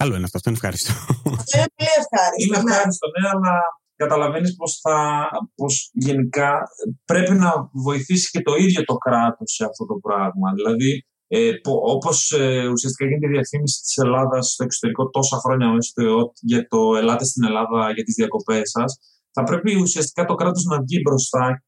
Καλό 0.00 0.14
είναι 0.16 0.26
αυτό, 0.28 0.36
αυτό 0.38 0.48
είναι 0.50 0.60
ευχάριστο. 0.60 0.92
Αυτό 1.40 1.54
είναι 1.58 1.72
πολύ 1.76 1.94
ευχάριστο. 2.02 2.42
Είναι 2.44 2.58
ναι. 2.62 2.70
ευχάριστο, 2.70 3.06
ναι, 3.14 3.24
αλλά 3.34 3.54
καταλαβαίνεις 3.96 4.54
πως, 4.56 4.78
θα, 4.82 5.28
πως 5.54 5.90
γενικά 5.92 6.62
πρέπει 7.04 7.34
να 7.34 7.50
βοηθήσει 7.72 8.30
και 8.30 8.42
το 8.42 8.54
ίδιο 8.54 8.84
το 8.84 8.94
κράτος 8.94 9.52
σε 9.54 9.64
αυτό 9.64 9.86
το 9.86 9.94
πράγμα. 9.94 10.48
Δηλαδή, 10.54 11.06
ε, 11.28 11.52
όπως 11.94 12.30
ε, 12.30 12.66
ουσιαστικά 12.66 13.04
γίνεται 13.08 13.26
η 13.26 13.30
διαφήμιση 13.30 13.80
της 13.80 13.96
Ελλάδας 13.96 14.52
στο 14.52 14.64
εξωτερικό 14.64 15.10
τόσα 15.10 15.36
χρόνια 15.36 15.68
μέσα 15.68 15.92
για 16.40 16.66
το 16.68 16.96
«Ελάτε 16.96 17.24
στην 17.24 17.44
Ελλάδα 17.44 17.92
για 17.94 18.04
τις 18.04 18.14
διακοπές 18.14 18.70
σας», 18.70 18.98
θα 19.30 19.42
πρέπει 19.42 19.80
ουσιαστικά 19.80 20.24
το 20.24 20.34
κράτος 20.34 20.64
να 20.64 20.76
βγει 20.80 21.00
μπροστά 21.04 21.62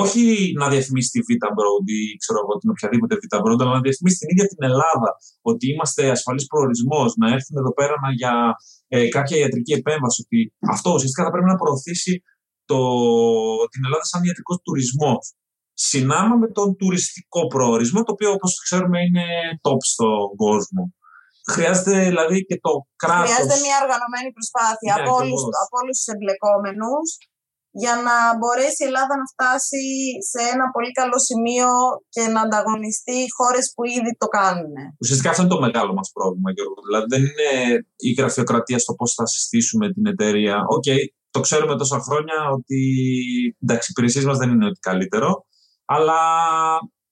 όχι 0.00 0.22
να 0.60 0.66
διαφημίσει 0.74 1.10
τη 1.14 1.20
Vita 1.28 1.48
Broad 1.56 1.84
ή 1.98 2.00
ξέρω 2.22 2.38
εγώ 2.42 2.52
την 2.60 2.70
οποιαδήποτε 2.74 3.14
Vita 3.22 3.38
Broad, 3.42 3.58
αλλά 3.62 3.74
να 3.78 3.84
διαφημίσει 3.86 4.18
την 4.20 4.28
ίδια 4.32 4.46
την 4.52 4.62
Ελλάδα. 4.70 5.10
Ότι 5.50 5.64
είμαστε 5.72 6.02
ασφαλής 6.16 6.46
προορισμός, 6.50 7.10
να 7.20 7.26
έρθουν 7.36 7.56
εδώ 7.62 7.72
πέρα 7.78 7.94
να, 8.02 8.08
για 8.20 8.34
ε, 8.94 9.08
κάποια 9.16 9.36
ιατρική 9.42 9.72
επέμβαση. 9.80 10.18
Ότι 10.24 10.38
αυτό 10.74 10.88
ουσιαστικά 10.96 11.22
θα 11.26 11.32
πρέπει 11.34 11.50
να 11.54 11.58
προωθήσει 11.62 12.14
το, 12.70 12.80
την 13.72 13.80
Ελλάδα 13.86 14.04
σαν 14.10 14.20
ιατρικός 14.28 14.58
τουρισμός. 14.66 15.22
Συνάμα 15.88 16.34
με 16.42 16.48
τον 16.56 16.68
τουριστικό 16.80 17.40
προορισμό, 17.54 18.00
το 18.06 18.12
οποίο 18.16 18.30
όπως 18.36 18.52
ξέρουμε 18.64 18.98
είναι 19.06 19.26
top 19.66 19.80
στον 19.92 20.26
κόσμο. 20.44 20.82
Χρειάζεται 21.52 21.94
δηλαδή 22.10 22.36
και 22.48 22.58
το 22.66 22.72
κράτος. 23.02 23.30
Χρειάζεται 23.30 23.58
μια 23.66 23.76
οργανωμένη 23.84 24.30
προσπάθεια 24.36 24.92
ναι, 24.94 25.00
από 25.00 25.10
όλους 25.80 25.96
τους 25.98 26.08
εμπλεκόμενους 26.14 27.08
για 27.82 27.94
να 28.06 28.16
μπορέσει 28.38 28.80
η 28.82 28.86
Ελλάδα 28.90 29.14
να 29.20 29.26
φτάσει 29.32 29.84
σε 30.30 30.40
ένα 30.52 30.64
πολύ 30.74 30.92
καλό 31.00 31.18
σημείο 31.28 31.68
και 32.14 32.22
να 32.34 32.40
ανταγωνιστεί 32.46 33.18
χώρες 33.36 33.64
που 33.74 33.82
ήδη 33.96 34.12
το 34.22 34.28
κάνουν. 34.38 34.74
Ουσιαστικά 35.02 35.30
αυτό 35.30 35.42
είναι 35.42 35.54
το 35.56 35.64
μεγάλο 35.66 35.92
μας 35.98 36.08
πρόβλημα, 36.16 36.48
Γιώργο. 36.56 36.78
Δηλαδή 36.86 37.06
δεν 37.14 37.22
είναι 37.28 37.50
η 38.08 38.10
γραφειοκρατία 38.18 38.78
στο 38.84 38.92
πώς 38.98 39.10
θα 39.18 39.26
συστήσουμε 39.26 39.92
την 39.94 40.06
εταιρεία. 40.12 40.56
OK, 40.76 40.82
okay, 40.86 41.02
το 41.34 41.40
ξέρουμε 41.40 41.74
τόσα 41.82 41.98
χρόνια 42.06 42.38
ότι 42.56 42.80
εντάξει, 43.62 43.86
οι 43.88 43.92
υπηρεσίες 43.94 44.24
μας 44.24 44.38
δεν 44.38 44.50
είναι 44.50 44.66
ό,τι 44.66 44.80
καλύτερο, 44.90 45.30
αλλά 45.84 46.20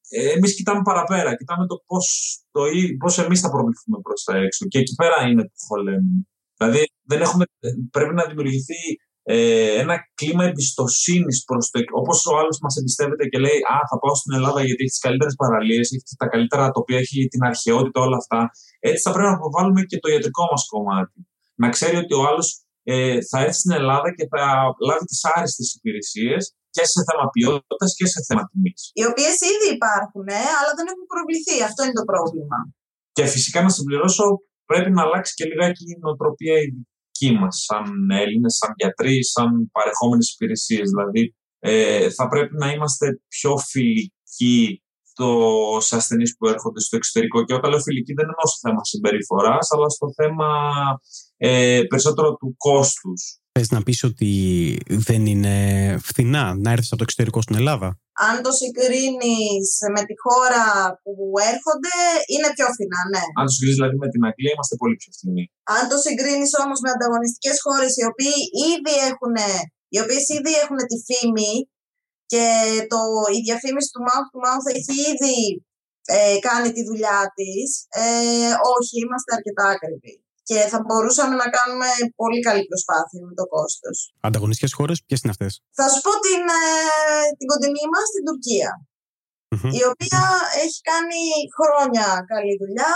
ε, 0.09 0.31
εμείς 0.37 0.55
κοιτάμε 0.57 0.83
παραπέρα, 0.85 1.37
κοιτάμε 1.37 1.66
το 1.66 1.77
πώς, 1.87 2.07
το, 2.51 2.61
πώς 2.99 3.18
εμείς 3.18 3.40
θα 3.40 3.51
προβληθούμε 3.51 3.99
προς 4.03 4.23
τα 4.23 4.37
έξω. 4.37 4.66
Και 4.66 4.79
εκεί 4.79 4.94
πέρα 4.94 5.16
είναι 5.29 5.42
το 5.42 5.59
χολέμι. 5.68 6.29
Δηλαδή 6.57 6.83
δεν 7.03 7.20
έχουμε, 7.20 7.44
πρέπει 7.90 8.14
να 8.14 8.25
δημιουργηθεί 8.27 8.83
ε, 9.22 9.80
ένα 9.83 9.96
κλίμα 10.14 10.44
εμπιστοσύνης 10.44 11.44
προς 11.44 11.70
το. 11.70 11.80
Όπως 12.00 12.26
ο 12.26 12.38
άλλος 12.38 12.59
μας 12.62 12.76
εμπιστεύεται 12.76 13.24
και 13.30 13.38
λέει 13.38 13.59
Α, 13.74 13.76
θα 13.90 13.96
πάω 13.98 14.14
στην 14.14 14.33
Ελλάδα 14.38 14.61
γιατί 14.66 14.83
έχει 14.83 14.94
τις 14.96 15.04
καλύτερες 15.06 15.35
παραλίες, 15.42 15.87
έχει 15.92 16.16
τα 16.22 16.26
καλύτερα 16.33 16.70
τοπία, 16.70 16.98
έχει 16.98 17.28
την 17.35 17.42
αρχαιότητα, 17.50 18.00
όλα 18.00 18.16
αυτά. 18.22 18.40
Έτσι 18.78 19.02
θα 19.06 19.12
πρέπει 19.14 19.30
να 19.35 19.38
προβάλλουμε 19.42 19.83
και 19.90 19.98
το 20.02 20.09
ιατρικό 20.12 20.44
μας 20.50 20.62
κομμάτι. 20.72 21.18
Να 21.62 21.68
ξέρει 21.68 21.96
ότι 22.04 22.14
ο 22.20 22.22
άλλος 22.28 22.48
ε, 22.83 23.18
θα 23.30 23.38
έρθει 23.44 23.59
στην 23.62 23.72
Ελλάδα 23.78 24.09
και 24.16 24.24
θα 24.33 24.42
λάβει 24.88 25.04
τις 25.11 25.20
άριστες 25.35 25.68
υπηρεσίες 25.76 26.42
και 26.74 26.85
σε 26.92 27.00
θέμα 27.09 27.24
ποιότητας 27.35 27.90
και 27.98 28.06
σε 28.12 28.20
θέμα 28.28 28.42
τιμής. 28.50 28.80
Οι 28.98 29.04
οποίες 29.11 29.37
ήδη 29.54 29.68
υπάρχουν, 29.78 30.26
ε, 30.38 30.42
αλλά 30.59 30.72
δεν 30.78 30.87
έχουν 30.92 31.06
προβληθεί. 31.14 31.56
Αυτό 31.68 31.80
είναι 31.85 31.98
το 32.00 32.06
πρόβλημα. 32.12 32.59
Και 33.16 33.24
φυσικά 33.35 33.59
να 33.66 33.70
συμπληρώσω, 33.76 34.24
πρέπει 34.70 34.90
να 34.96 35.02
αλλάξει 35.04 35.33
και 35.38 35.44
λιγάκι 35.50 35.85
η 35.92 35.96
νοοτροπία 36.02 36.56
δική 37.20 37.38
μας 37.38 37.64
σαν 37.64 38.11
Έλληνες, 38.11 38.54
σαν 38.54 38.72
γιατροί, 38.76 39.24
σαν 39.24 39.70
παρεχόμενες 39.72 40.33
υπηρεσίες. 40.33 40.90
Δηλαδή 40.90 41.35
ε, 41.59 42.11
θα 42.11 42.28
πρέπει 42.28 42.56
να 42.56 42.72
είμαστε 42.72 43.20
πιο 43.28 43.56
φιλικοί 43.56 44.83
τος, 45.14 45.87
σε 45.87 45.96
ασθενείς 45.96 46.37
που 46.37 46.46
έρχονται 46.48 46.80
στο 46.80 46.96
εξωτερικό. 46.96 47.44
Και 47.44 47.54
όταν 47.54 47.70
λέω 47.70 47.80
φιλική 47.80 48.12
δεν 48.12 48.24
εννοώ 48.24 48.46
στο 48.46 48.68
θέμα 48.68 48.85
συμπεριφοράς, 48.85 49.70
αλλά 49.70 49.88
στο 49.88 50.06
θέμα 50.14 50.48
ε, 51.37 51.83
περισσότερο 51.88 52.35
του 52.35 52.54
κόστους. 52.56 53.38
Θες 53.52 53.70
να 53.70 53.83
πεις 53.83 54.02
ότι 54.02 54.30
δεν 54.88 55.26
είναι 55.26 55.96
φθηνά 56.02 56.54
να 56.54 56.70
έρθεις 56.70 56.87
από 56.87 56.96
το 56.96 57.02
εξωτερικό 57.02 57.42
στην 57.42 57.56
Ελλάδα; 57.56 57.98
Αν 58.26 58.35
το 58.46 58.52
συγκρίνεις 58.61 59.68
με 59.94 60.02
τη 60.09 60.14
χώρα 60.24 60.64
που 61.02 61.14
έρχονται, 61.52 61.96
είναι 62.33 62.48
πιο 62.56 62.66
φθηνά, 62.74 63.00
ναι. 63.12 63.24
Αν 63.38 63.44
το 63.48 63.52
συγκρίνεις 63.54 63.78
δηλαδή 63.80 63.96
με 64.04 64.09
την 64.14 64.22
Αγγλία, 64.28 64.52
είμαστε 64.54 64.76
πολύ 64.83 64.96
πιο 65.00 65.11
φθηνοί. 65.16 65.44
Αν 65.76 65.83
το 65.90 65.96
συγκρίνεις 66.04 66.52
όμως 66.64 66.78
με 66.85 66.90
ανταγωνιστικές 66.94 67.56
χώρες 67.64 67.92
οι, 67.98 68.04
ήδη 68.72 68.94
έχουν, 69.11 69.35
οι 69.92 69.98
οποίες 70.04 70.24
ήδη 70.38 70.52
έχουν 70.62 70.78
τη 70.90 70.96
φήμη 71.09 71.52
και 72.33 72.46
το, 72.92 73.00
η 73.37 73.38
διαφήμιση 73.46 73.88
του 73.92 74.04
mouth 74.09 74.28
to 74.33 74.38
mouth 74.46 74.66
έχει 74.76 74.94
ήδη 75.12 75.38
ε, 76.14 76.37
κάνει 76.48 76.68
τη 76.76 76.83
δουλειά 76.88 77.20
της, 77.37 77.68
ε, 78.02 78.50
όχι, 78.76 78.94
είμαστε 79.04 79.30
αρκετά 79.37 79.66
ακριβοί 79.76 80.14
και 80.50 80.60
θα 80.72 80.78
μπορούσαμε 80.84 81.34
να 81.42 81.48
κάνουμε 81.56 81.88
πολύ 82.20 82.40
καλή 82.46 82.62
προσπάθεια 82.70 83.20
με 83.28 83.34
το 83.40 83.44
κόστος. 83.54 83.96
Ανταγωνιστικές 84.28 84.72
χώρες, 84.78 84.96
ποιες 85.06 85.20
είναι 85.22 85.34
αυτές; 85.36 85.52
Θα 85.78 85.86
σου 85.92 86.00
πω 86.06 86.12
την, 86.26 86.42
ε, 86.60 86.64
την 87.38 87.46
κοντινή 87.50 87.84
μας, 87.94 88.06
την 88.14 88.24
τουρκια 88.28 88.70
η 89.80 89.82
οποία 89.92 90.22
έχει 90.64 90.80
κάνει 90.90 91.20
χρόνια 91.56 92.06
καλή 92.32 92.54
δουλειά. 92.62 92.92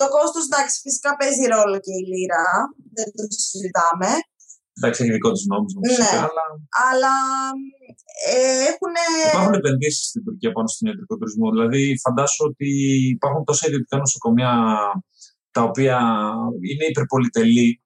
Το 0.00 0.06
κόστος, 0.14 0.44
εντάξει, 0.48 0.76
φυσικά 0.86 1.10
παίζει 1.18 1.44
ρόλο 1.54 1.76
και 1.84 1.94
η 2.00 2.04
λίρα, 2.12 2.46
δεν 2.96 3.08
το 3.16 3.22
συζητάμε. 3.48 4.10
Εντάξει, 4.76 4.98
έχει 5.02 5.12
δικό 5.16 5.30
του 5.34 5.44
νόμος. 5.50 5.70
Ναι, 5.74 6.08
αλλά, 6.26 6.44
αλλά 6.88 7.14
ε, 8.30 8.60
έχουν. 8.70 8.94
Υπάρχουν 9.34 9.58
επενδύσεις 9.60 10.06
στην 10.10 10.22
Τουρκία 10.26 10.50
πάνω 10.56 10.68
στον 10.72 10.84
ιατρικό 10.88 11.14
τουρισμό. 11.18 11.46
Δηλαδή, 11.54 11.82
φαντάσου 12.04 12.42
ότι 12.50 12.68
υπάρχουν 13.16 13.42
τόσα 13.48 13.64
ιδιωτικά 13.68 13.96
νοσοκομεία 14.04 14.52
τα 15.50 15.62
οποία 15.62 15.98
είναι 16.70 16.84
υπερπολιτελή 16.88 17.82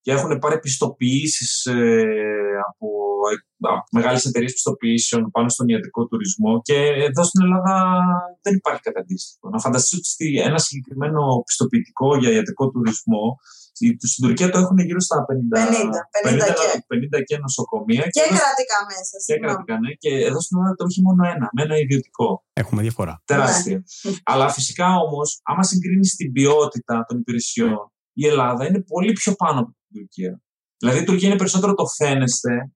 και 0.00 0.12
έχουν 0.12 0.38
πάρει 0.38 0.58
πιστοποιήσεις 0.58 1.66
ε, 1.66 2.04
από, 2.68 2.88
από 3.60 3.84
μεγάλες 3.92 4.24
εταιρείες 4.24 4.52
πιστοποιήσεων 4.52 5.30
πάνω 5.30 5.48
στον 5.48 5.68
ιατρικό 5.68 6.06
τουρισμό 6.06 6.60
και 6.62 6.76
εδώ 7.08 7.24
στην 7.24 7.42
Ελλάδα 7.42 8.04
δεν 8.42 8.54
υπάρχει 8.54 8.80
κάτι 8.80 8.98
αντίστοιχο. 9.00 9.48
Να 9.48 9.58
φανταστείς 9.58 10.14
ότι 10.14 10.40
ένα 10.40 10.58
συγκεκριμένο 10.58 11.42
πιστοποιητικό 11.46 12.16
για 12.16 12.30
ιατρικό 12.30 12.70
τουρισμό 12.70 13.38
στην 14.12 14.22
Τουρκία 14.26 14.50
το 14.50 14.58
έχουν 14.58 14.78
γύρω 14.78 15.00
στα 15.00 15.16
50, 15.16 15.56
50, 15.56 15.62
50, 16.24 16.32
50 16.32 16.38
και. 16.58 17.18
50 17.18 17.22
και 17.24 17.38
νοσοκομεία. 17.38 18.02
Και, 18.02 18.20
και 18.20 18.26
κρατικά 18.38 18.78
μέσα. 18.90 19.16
Και 19.26 19.38
κρατικά, 19.44 19.78
ναι. 19.78 19.90
Και 20.02 20.10
εδώ 20.28 20.40
στην 20.40 20.56
Ελλάδα 20.56 20.74
το 20.74 20.84
έχει 20.88 21.00
μόνο 21.02 21.22
ένα, 21.34 21.48
με 21.52 21.62
ένα 21.62 21.76
ιδιωτικό. 21.78 22.44
Έχουμε 22.52 22.82
διαφορά. 22.82 23.22
Τεράστια. 23.24 23.76
Ναι. 23.76 24.12
Αλλά 24.30 24.46
φυσικά 24.56 24.88
όμως, 24.96 25.40
άμα 25.42 25.62
συγκρίνεις 25.62 26.14
την 26.14 26.32
ποιότητα 26.32 27.04
των 27.08 27.18
υπηρεσιών 27.18 27.92
η 28.12 28.26
Ελλάδα 28.26 28.66
είναι 28.66 28.82
πολύ 28.82 29.12
πιο 29.12 29.34
πάνω 29.34 29.60
από 29.60 29.70
την 29.70 30.00
Τουρκία. 30.00 30.42
Δηλαδή 30.78 30.98
η 30.98 31.04
Τουρκία 31.04 31.28
είναι 31.28 31.36
περισσότερο 31.36 31.74
το 31.74 31.86
φαίνεστε, 31.86 32.72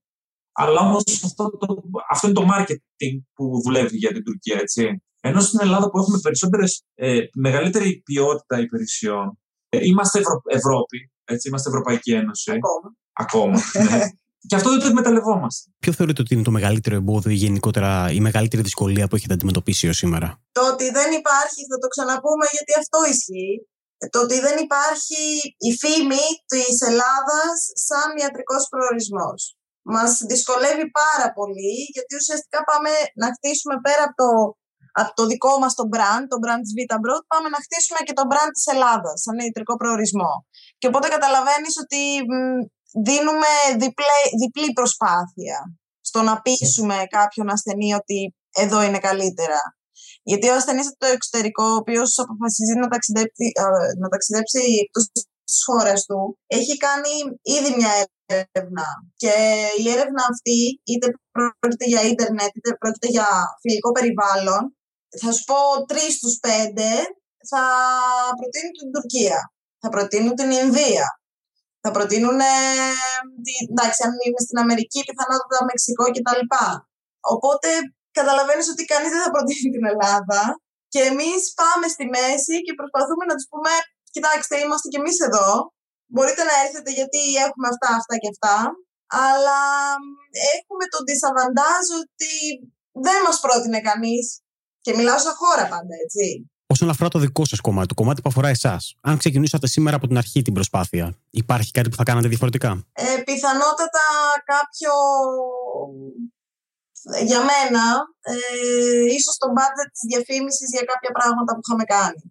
αλλά 0.51 0.79
όμως 0.79 1.03
αυτό, 1.23 1.49
το, 1.49 1.81
αυτό 2.09 2.27
είναι 2.27 2.35
το 2.35 2.47
marketing 2.53 3.15
που 3.33 3.61
δουλεύει 3.63 3.97
για 3.97 4.11
την 4.11 4.23
Τουρκία, 4.23 4.57
έτσι. 4.59 5.03
Ενώ 5.21 5.39
στην 5.39 5.59
Ελλάδα 5.61 5.89
που 5.89 5.97
έχουμε 5.97 6.19
περισσότερες, 6.21 6.83
ε, 6.93 7.19
μεγαλύτερη 7.35 8.01
ποιότητα 8.05 8.59
υπηρεσιών, 8.59 9.27
ε, 9.27 9.44
είμαστε 9.69 10.19
Ευρω... 10.19 10.41
Ευρώπη, 10.45 11.11
έτσι, 11.23 11.47
είμαστε 11.47 11.69
Ευρωπαϊκή 11.69 12.11
Ένωση. 12.13 12.51
Ακόμα. 12.51 12.95
Ακόμα. 13.13 13.59
ναι. 13.89 14.05
Και 14.47 14.55
αυτό 14.55 14.69
δεν 14.69 14.79
το 14.79 14.87
εκμεταλλευόμαστε. 14.87 15.71
Ποιο 15.79 15.93
θεωρείτε 15.93 16.21
ότι 16.21 16.33
είναι 16.33 16.43
το 16.49 16.51
μεγαλύτερο 16.51 16.95
εμπόδιο 16.95 17.31
ή 17.31 17.39
γενικότερα 17.45 18.11
η 18.11 18.19
μεγαλύτερη 18.19 18.61
δυσκολία 18.61 19.07
που 19.07 19.15
έχετε 19.15 19.33
αντιμετωπίσει 19.33 19.87
έω 19.87 19.93
σήμερα; 19.93 20.27
Το 20.51 20.63
ότι 20.71 20.85
δεν 20.97 21.09
υπάρχει, 21.21 21.61
θα 21.71 21.77
το 21.81 21.87
ξαναπούμε 21.93 22.45
γιατί 22.55 22.71
αυτό 22.81 22.99
ισχύει, 23.13 23.55
το 24.13 24.19
ότι 24.25 24.37
δεν 24.45 24.57
υπάρχει 24.65 25.23
η 25.69 25.71
φήμη 25.81 26.25
της 26.53 26.75
Ελλάδας 26.89 27.55
σαν 27.87 28.07
ιατρικός 28.21 28.63
προορισμός. 28.71 29.39
Μας 29.93 30.11
δυσκολεύει 30.31 30.87
πάρα 31.03 31.27
πολύ 31.37 31.73
γιατί 31.95 32.13
ουσιαστικά 32.21 32.59
πάμε 32.69 32.91
να 33.21 33.27
χτίσουμε 33.35 33.75
πέρα 33.85 34.03
από 34.07 34.15
το, 34.21 34.29
από 35.01 35.11
το 35.19 35.23
δικό 35.31 35.53
μας 35.61 35.73
το 35.79 35.85
brand, 35.93 36.25
το 36.33 36.37
brand 36.43 36.61
της 36.65 36.73
Vita 36.77 36.97
Broad, 37.03 37.23
πάμε 37.31 37.47
να 37.53 37.59
χτίσουμε 37.65 37.99
και 38.05 38.17
το 38.19 38.25
brand 38.31 38.51
της 38.55 38.65
Ελλάδας 38.73 39.17
σαν 39.23 39.37
ιατρικό 39.37 39.73
προορισμό. 39.81 40.33
Και 40.79 40.87
οπότε 40.89 41.07
καταλαβαίνεις 41.15 41.75
ότι 41.83 42.01
δίνουμε 43.07 43.51
διπλή, 43.83 44.19
διπλή 44.41 44.69
προσπάθεια 44.79 45.57
στο 46.09 46.19
να 46.29 46.33
πείσουμε 46.45 46.97
κάποιον 47.17 47.47
ασθενή 47.55 47.89
ότι 48.01 48.19
εδώ 48.63 48.79
είναι 48.87 49.05
καλύτερα. 49.07 49.61
Γιατί 50.29 50.45
ο 50.49 50.55
ασθενής 50.55 50.87
από 50.87 50.97
το 50.97 51.09
εξωτερικό, 51.15 51.65
ο 51.73 51.79
οποίος 51.81 52.09
αποφασίζει 52.23 52.75
να 52.81 52.87
ταξιδέψει, 52.93 53.45
να 54.01 54.07
ταξιδέψει 54.13 54.59
εκτός 54.83 55.05
της 55.47 55.63
χώρας 55.67 55.99
του, 56.07 56.19
έχει 56.59 56.75
κάνει 56.77 57.13
ήδη 57.57 57.69
μια 57.79 57.93
έρευνα. 58.25 58.87
Και 59.21 59.33
η 59.81 59.89
έρευνα 59.95 60.23
αυτή, 60.31 60.57
είτε 60.91 61.07
πρόκειται 61.35 61.87
για 61.91 62.01
ίντερνετ, 62.11 62.51
είτε 62.57 62.71
πρόκειται 62.79 63.09
για 63.15 63.27
φιλικό 63.61 63.91
περιβάλλον, 63.91 64.61
θα 65.21 65.29
σου 65.35 65.43
πω 65.49 65.59
τρεις 65.89 66.11
στους 66.17 66.35
πέντε 66.45 66.89
θα 67.51 67.63
προτείνουν 68.39 68.75
την 68.81 68.91
Τουρκία, 68.95 69.39
θα 69.81 69.89
προτείνουν 69.93 70.35
την 70.39 70.49
Ινδία, 70.61 71.05
θα 71.83 71.89
προτείνουν, 71.95 72.39
εντάξει, 73.71 73.99
αν 74.05 74.11
είναι 74.23 74.41
στην 74.45 74.57
Αμερική, 74.63 74.99
πιθανότατα 75.07 75.59
Μεξικό 75.67 76.05
κτλ. 76.13 76.41
Οπότε 77.33 77.69
καταλαβαίνεις 78.19 78.67
ότι 78.73 78.83
κανείς 78.91 79.11
δεν 79.13 79.21
θα 79.25 79.31
προτείνει 79.35 79.69
την 79.75 79.85
Ελλάδα 79.91 80.41
και 80.93 81.01
εμείς 81.11 81.41
πάμε 81.61 81.85
στη 81.93 82.05
μέση 82.15 82.55
και 82.65 82.73
προσπαθούμε 82.79 83.23
να 83.29 83.35
τους 83.37 83.47
πούμε 83.51 83.71
κοιτάξτε 84.15 84.55
είμαστε 84.63 84.87
κι 84.91 84.99
εμείς 85.01 85.17
εδώ, 85.27 85.49
μπορείτε 86.13 86.43
να 86.49 86.55
έρθετε 86.63 86.91
γιατί 86.99 87.21
έχουμε 87.45 87.67
αυτά, 87.73 87.89
αυτά 87.99 88.15
και 88.21 88.31
αυτά, 88.33 88.57
αλλά 89.27 89.61
έχουμε 90.55 90.85
τον 90.93 91.03
disadvantage 91.09 91.89
ότι 92.03 92.33
δεν 93.05 93.19
μας 93.25 93.37
πρότεινε 93.45 93.79
κανείς 93.89 94.25
και 94.85 94.93
μιλάω 94.95 95.19
σαν 95.19 95.33
χώρα 95.41 95.63
πάντα, 95.73 95.93
έτσι. 96.03 96.49
Όσον 96.67 96.89
αφορά 96.89 97.09
το 97.09 97.19
δικό 97.19 97.45
σας 97.45 97.59
κομμάτι, 97.59 97.87
το 97.87 97.93
κομμάτι 97.93 98.21
που 98.21 98.29
αφορά 98.29 98.47
εσάς, 98.47 98.95
αν 99.01 99.17
ξεκινήσατε 99.17 99.67
σήμερα 99.67 99.95
από 99.95 100.07
την 100.07 100.17
αρχή 100.17 100.41
την 100.41 100.53
προσπάθεια, 100.53 101.05
υπάρχει 101.29 101.71
κάτι 101.71 101.89
που 101.89 101.95
θα 101.95 102.03
κάνατε 102.03 102.27
διαφορετικά; 102.27 102.71
Ε, 102.93 103.21
πιθανότατα 103.25 104.05
κάποιο 104.53 104.91
για 107.29 107.39
μένα, 107.49 107.83
ε, 108.21 108.35
ίσως 109.17 109.37
το 109.37 109.47
budget 109.57 109.89
της 109.91 110.03
διαφήμισης 110.11 110.69
για 110.75 110.83
κάποια 110.91 111.11
πράγματα 111.11 111.53
που 111.53 111.61
είχαμε 111.65 111.83
κάνει. 111.83 112.21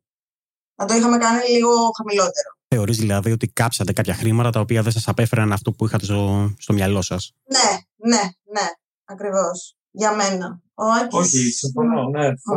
Να 0.75 0.85
το 0.87 0.95
είχαμε 0.95 1.19
κάνει 1.19 1.49
λίγο 1.49 1.73
χαμηλότερο. 1.97 2.51
Θεωρείς 2.69 2.99
δηλαδή 2.99 3.31
ότι 3.33 3.47
κάψατε 3.49 3.93
κάποια 3.93 4.15
χρήματα 4.15 4.51
τα 4.51 4.61
οποία 4.61 4.83
δεν 4.83 4.93
σας 4.93 5.09
απέφεραν 5.09 5.53
αυτό 5.53 5.73
που 5.73 5.87
είχατε 5.87 6.05
στο, 6.05 6.55
στο 6.59 6.73
μυαλό 6.73 7.03
σας; 7.03 7.33
Ναι, 7.45 7.71
ναι, 8.11 8.23
ναι, 8.55 8.69
ακριβώς. 9.05 9.77
Για 10.01 10.11
μένα. 10.21 10.47
Ο 10.85 10.87
Άκης... 10.99 11.19
Όχι, 11.21 11.41
συμφωνώ, 11.61 12.01
ναι. 12.15 12.27
Θα... 12.45 12.57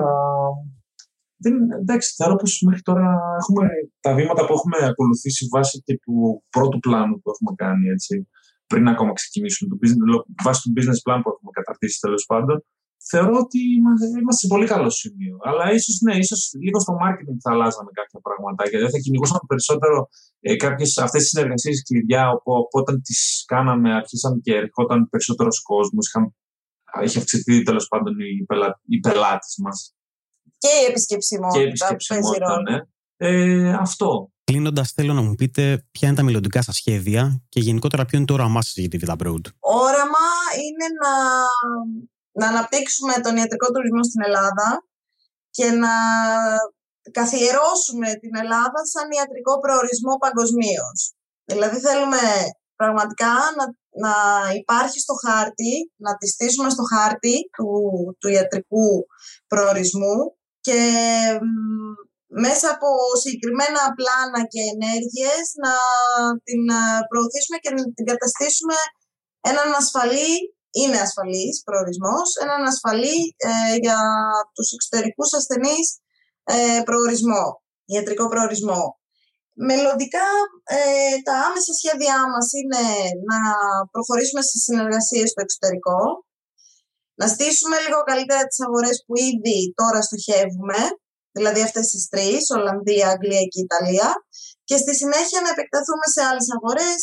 Δεν, 1.44 1.56
εντάξει, 1.82 2.08
θεωρώ 2.18 2.36
πως 2.42 2.52
μέχρι 2.68 2.82
τώρα 2.90 3.08
έχουμε 3.42 3.64
τα 4.06 4.12
βήματα 4.18 4.42
που 4.46 4.54
έχουμε 4.58 4.78
ακολουθήσει 4.92 5.44
βάσει 5.54 5.76
και 5.86 5.96
του 6.04 6.16
πρώτου 6.56 6.80
πλάνου 6.86 7.16
που 7.22 7.30
έχουμε 7.34 7.52
κάνει, 7.64 7.86
έτσι 7.96 8.14
πριν 8.72 8.88
ακόμα 8.94 9.12
ξεκινήσουμε 9.20 9.68
το 9.72 9.78
business, 9.82 10.08
βάσει 10.46 10.62
του 10.64 10.74
business 10.78 11.00
plan 11.06 11.20
που 11.24 11.32
έχουμε 11.34 11.52
καταρτήσει 11.60 11.98
τέλος 12.06 12.24
πάντων, 12.32 12.58
θεωρώ 13.10 13.36
ότι 13.46 13.60
είμαστε 13.78 14.06
σε 14.42 14.48
πολύ 14.54 14.68
καλό 14.74 14.90
σημείο. 15.02 15.36
Αλλά 15.50 15.66
ίσως 15.78 15.96
ναι, 16.06 16.16
ίσως 16.24 16.42
λίγο 16.66 16.80
στο 16.86 16.94
marketing 17.04 17.40
θα 17.44 17.52
αλλάζαμε 17.54 17.92
κάποια 18.00 18.20
πραγματάκια. 18.28 18.80
Δεν 18.84 18.92
θα 18.94 19.00
κυνηγούσαμε 19.04 19.44
περισσότερο 19.48 19.98
ε, 20.40 20.56
κάποιες 20.66 20.98
αυτές 21.06 21.22
τις 21.22 21.32
συνεργασίες 21.34 21.78
κλειδιά, 21.88 22.24
όπου, 22.36 22.52
όταν 22.82 22.96
τις 23.06 23.20
κάναμε, 23.54 23.90
αρχίσαν 24.00 24.34
και 24.46 24.54
ερχόταν 24.62 25.00
περισσότερος 25.12 25.58
κόσμος. 25.62 26.06
Είχε 27.04 27.18
αυξηθεί 27.18 27.62
τέλος 27.62 27.88
πάντων 27.88 28.14
οι, 28.20 28.46
πελα, 28.46 28.80
οι 28.88 29.00
πελάτε 29.00 29.48
μας. 29.64 29.96
Και 30.58 30.68
η 30.68 30.86
επισκεψιμότητα. 30.90 31.60
Και 31.60 31.66
η 31.66 31.68
επισκεψιμότητα, 31.68 32.62
ναι. 32.62 32.80
Ε, 33.18 33.74
αυτό. 33.74 34.32
Κλείνοντας, 34.44 34.92
θέλω 34.92 35.14
να 35.14 35.22
μου 35.22 35.36
πείτε 35.36 35.86
ποια 35.92 36.08
είναι 36.08 36.18
τα 36.18 36.24
μελλοντικά 36.24 36.62
σας 36.62 36.76
σχέδια 36.76 37.44
και 37.50 37.60
γενικότερα 37.60 38.06
ποιο 38.06 38.18
είναι 38.18 38.28
το 38.28 38.34
όραμά 38.34 38.62
σας 38.62 38.76
για 38.76 38.90
τη 38.90 38.98
Vita 39.02 39.16
Broad. 39.22 39.46
Όραμα 39.60 40.26
είναι 40.64 40.88
να, 41.02 41.14
να 42.40 42.48
αναπτύξουμε 42.52 43.14
τον 43.24 43.38
ιατρικό 43.38 43.68
τουρισμό 43.72 44.04
στην 44.04 44.22
Ελλάδα 44.28 44.68
και 45.50 45.72
να 45.84 45.94
καθιερώσουμε 47.12 48.10
την 48.22 48.34
Ελλάδα 48.44 48.80
σαν 48.94 49.08
ιατρικό 49.18 49.54
προορισμό 49.64 50.14
παγκοσμίως. 50.24 51.00
Δηλαδή 51.52 51.78
θέλουμε 51.86 52.24
πραγματικά 52.76 53.32
να, 53.58 53.64
να 54.04 54.16
υπάρχει 54.62 55.00
στο 55.00 55.14
χάρτη, 55.26 55.74
να 56.06 56.12
τη 56.18 56.28
στήσουμε 56.28 56.70
στο 56.70 56.84
χάρτη 56.94 57.36
του, 57.56 57.70
του 58.20 58.28
ιατρικού 58.28 58.90
προορισμού 59.48 60.18
και 60.66 60.82
μέσα 62.46 62.68
από 62.76 62.90
συγκεκριμένα 63.22 63.82
πλάνα 63.98 64.42
και 64.52 64.62
ενέργειες 64.76 65.46
να 65.64 65.74
την 66.48 66.64
ε, 66.80 66.82
προωθήσουμε 67.10 67.58
και 67.64 67.72
να 67.76 67.82
την 67.96 68.06
καταστήσουμε 68.12 68.78
έναν 69.52 69.70
ασφαλή, 69.82 70.34
είναι 70.80 71.00
ασφαλής 71.06 71.56
προορισμός, 71.68 72.28
έναν 72.44 72.62
ασφαλή 72.72 73.20
ε, 73.50 73.76
για 73.86 74.00
τους 74.56 74.68
εξωτερικούς 74.76 75.30
ασθενείς 75.40 75.88
ε, 76.44 76.82
προορισμό, 76.88 77.44
ιατρικό 77.94 78.26
προορισμό. 78.34 78.84
Μελλοντικά 79.66 80.28
ε, 80.64 81.16
τα 81.28 81.36
άμεσα 81.48 81.74
σχέδιά 81.80 82.18
μας 82.34 82.48
είναι 82.60 82.84
να 83.30 83.40
προχωρήσουμε 83.94 84.42
στις 84.48 84.62
συνεργασίες 84.68 85.30
στο 85.30 85.42
εξωτερικό, 85.46 86.00
να 87.20 87.28
στήσουμε 87.34 87.78
λίγο 87.86 88.00
καλύτερα 88.10 88.44
τις 88.48 88.60
αγορές 88.66 88.98
που 89.06 89.14
ήδη 89.30 89.60
τώρα 89.80 90.00
στοχεύουμε, 90.08 90.80
δηλαδή 91.38 91.62
αυτές 91.68 91.86
τις 91.94 92.04
τρεις, 92.12 92.44
Ολλανδία, 92.58 93.08
Αγγλία 93.14 93.46
και 93.52 93.64
Ιταλία 93.68 94.10
και 94.68 94.78
στη 94.84 94.94
συνέχεια 95.02 95.40
να 95.42 95.50
επεκταθούμε 95.56 96.08
σε 96.16 96.22
άλλες 96.30 96.48
αγορές, 96.56 97.02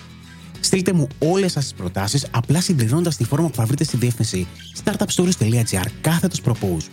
Στείλτε 0.60 0.92
μου 0.92 1.06
όλες 1.18 1.52
σας 1.52 1.62
τις 1.64 1.74
προτάσεις 1.74 2.26
απλά 2.30 2.60
συμπληρώνοντας 2.60 3.16
τη 3.16 3.24
φόρμα 3.24 3.48
που 3.48 3.54
θα 3.54 3.64
βρείτε 3.64 3.84
στη 3.84 3.96
διεύθυνση 3.96 4.46
startupstories.gr 4.84 5.86
κάθετος 6.00 6.40
propose. 6.44 6.86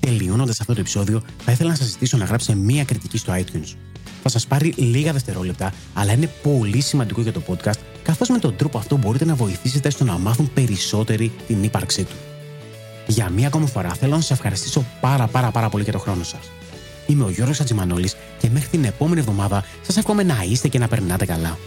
Τελειώνοντας 0.00 0.60
αυτό 0.60 0.74
το 0.74 0.80
επεισόδιο, 0.80 1.22
θα 1.44 1.52
ήθελα 1.52 1.70
να 1.70 1.76
σας 1.76 1.86
ζητήσω 1.86 2.16
να 2.16 2.24
γράψετε 2.24 2.58
μία 2.58 2.84
κριτική 2.84 3.18
στο 3.18 3.32
iTunes. 3.36 3.74
Θα 4.22 4.28
σας 4.28 4.46
πάρει 4.46 4.74
λίγα 4.76 5.12
δευτερόλεπτα, 5.12 5.72
αλλά 5.94 6.12
είναι 6.12 6.30
πολύ 6.42 6.80
σημαντικό 6.80 7.20
για 7.20 7.32
το 7.32 7.42
podcast, 7.48 7.78
καθώς 8.02 8.28
με 8.28 8.38
τον 8.38 8.56
τρόπο 8.56 8.78
αυτό 8.78 8.96
μπορείτε 8.96 9.24
να 9.24 9.34
βοηθήσετε 9.34 9.90
στο 9.90 10.04
να 10.04 10.18
μάθουν 10.18 10.50
περισσότεροι 10.54 11.32
την 11.46 11.62
ύπαρξή 11.62 12.04
του. 12.04 12.14
Για 13.08 13.28
μία 13.28 13.46
ακόμη 13.46 13.66
φορά 13.66 13.88
θέλω 13.88 14.14
να 14.14 14.20
σα 14.20 14.34
ευχαριστήσω 14.34 14.84
πάρα 15.00 15.26
πάρα 15.26 15.50
πάρα 15.50 15.68
πολύ 15.68 15.82
για 15.82 15.92
το 15.92 15.98
χρόνο 15.98 16.22
σας. 16.22 16.50
Είμαι 17.06 17.24
ο 17.24 17.30
Γιώργος 17.30 17.60
Ατζημανόλης 17.60 18.16
και 18.38 18.48
μέχρι 18.50 18.68
την 18.68 18.84
επόμενη 18.84 19.20
εβδομάδα 19.20 19.64
σας 19.82 19.96
εύχομαι 19.96 20.22
να 20.22 20.44
είστε 20.50 20.68
και 20.68 20.78
να 20.78 20.88
περνάτε 20.88 21.24
καλά. 21.24 21.58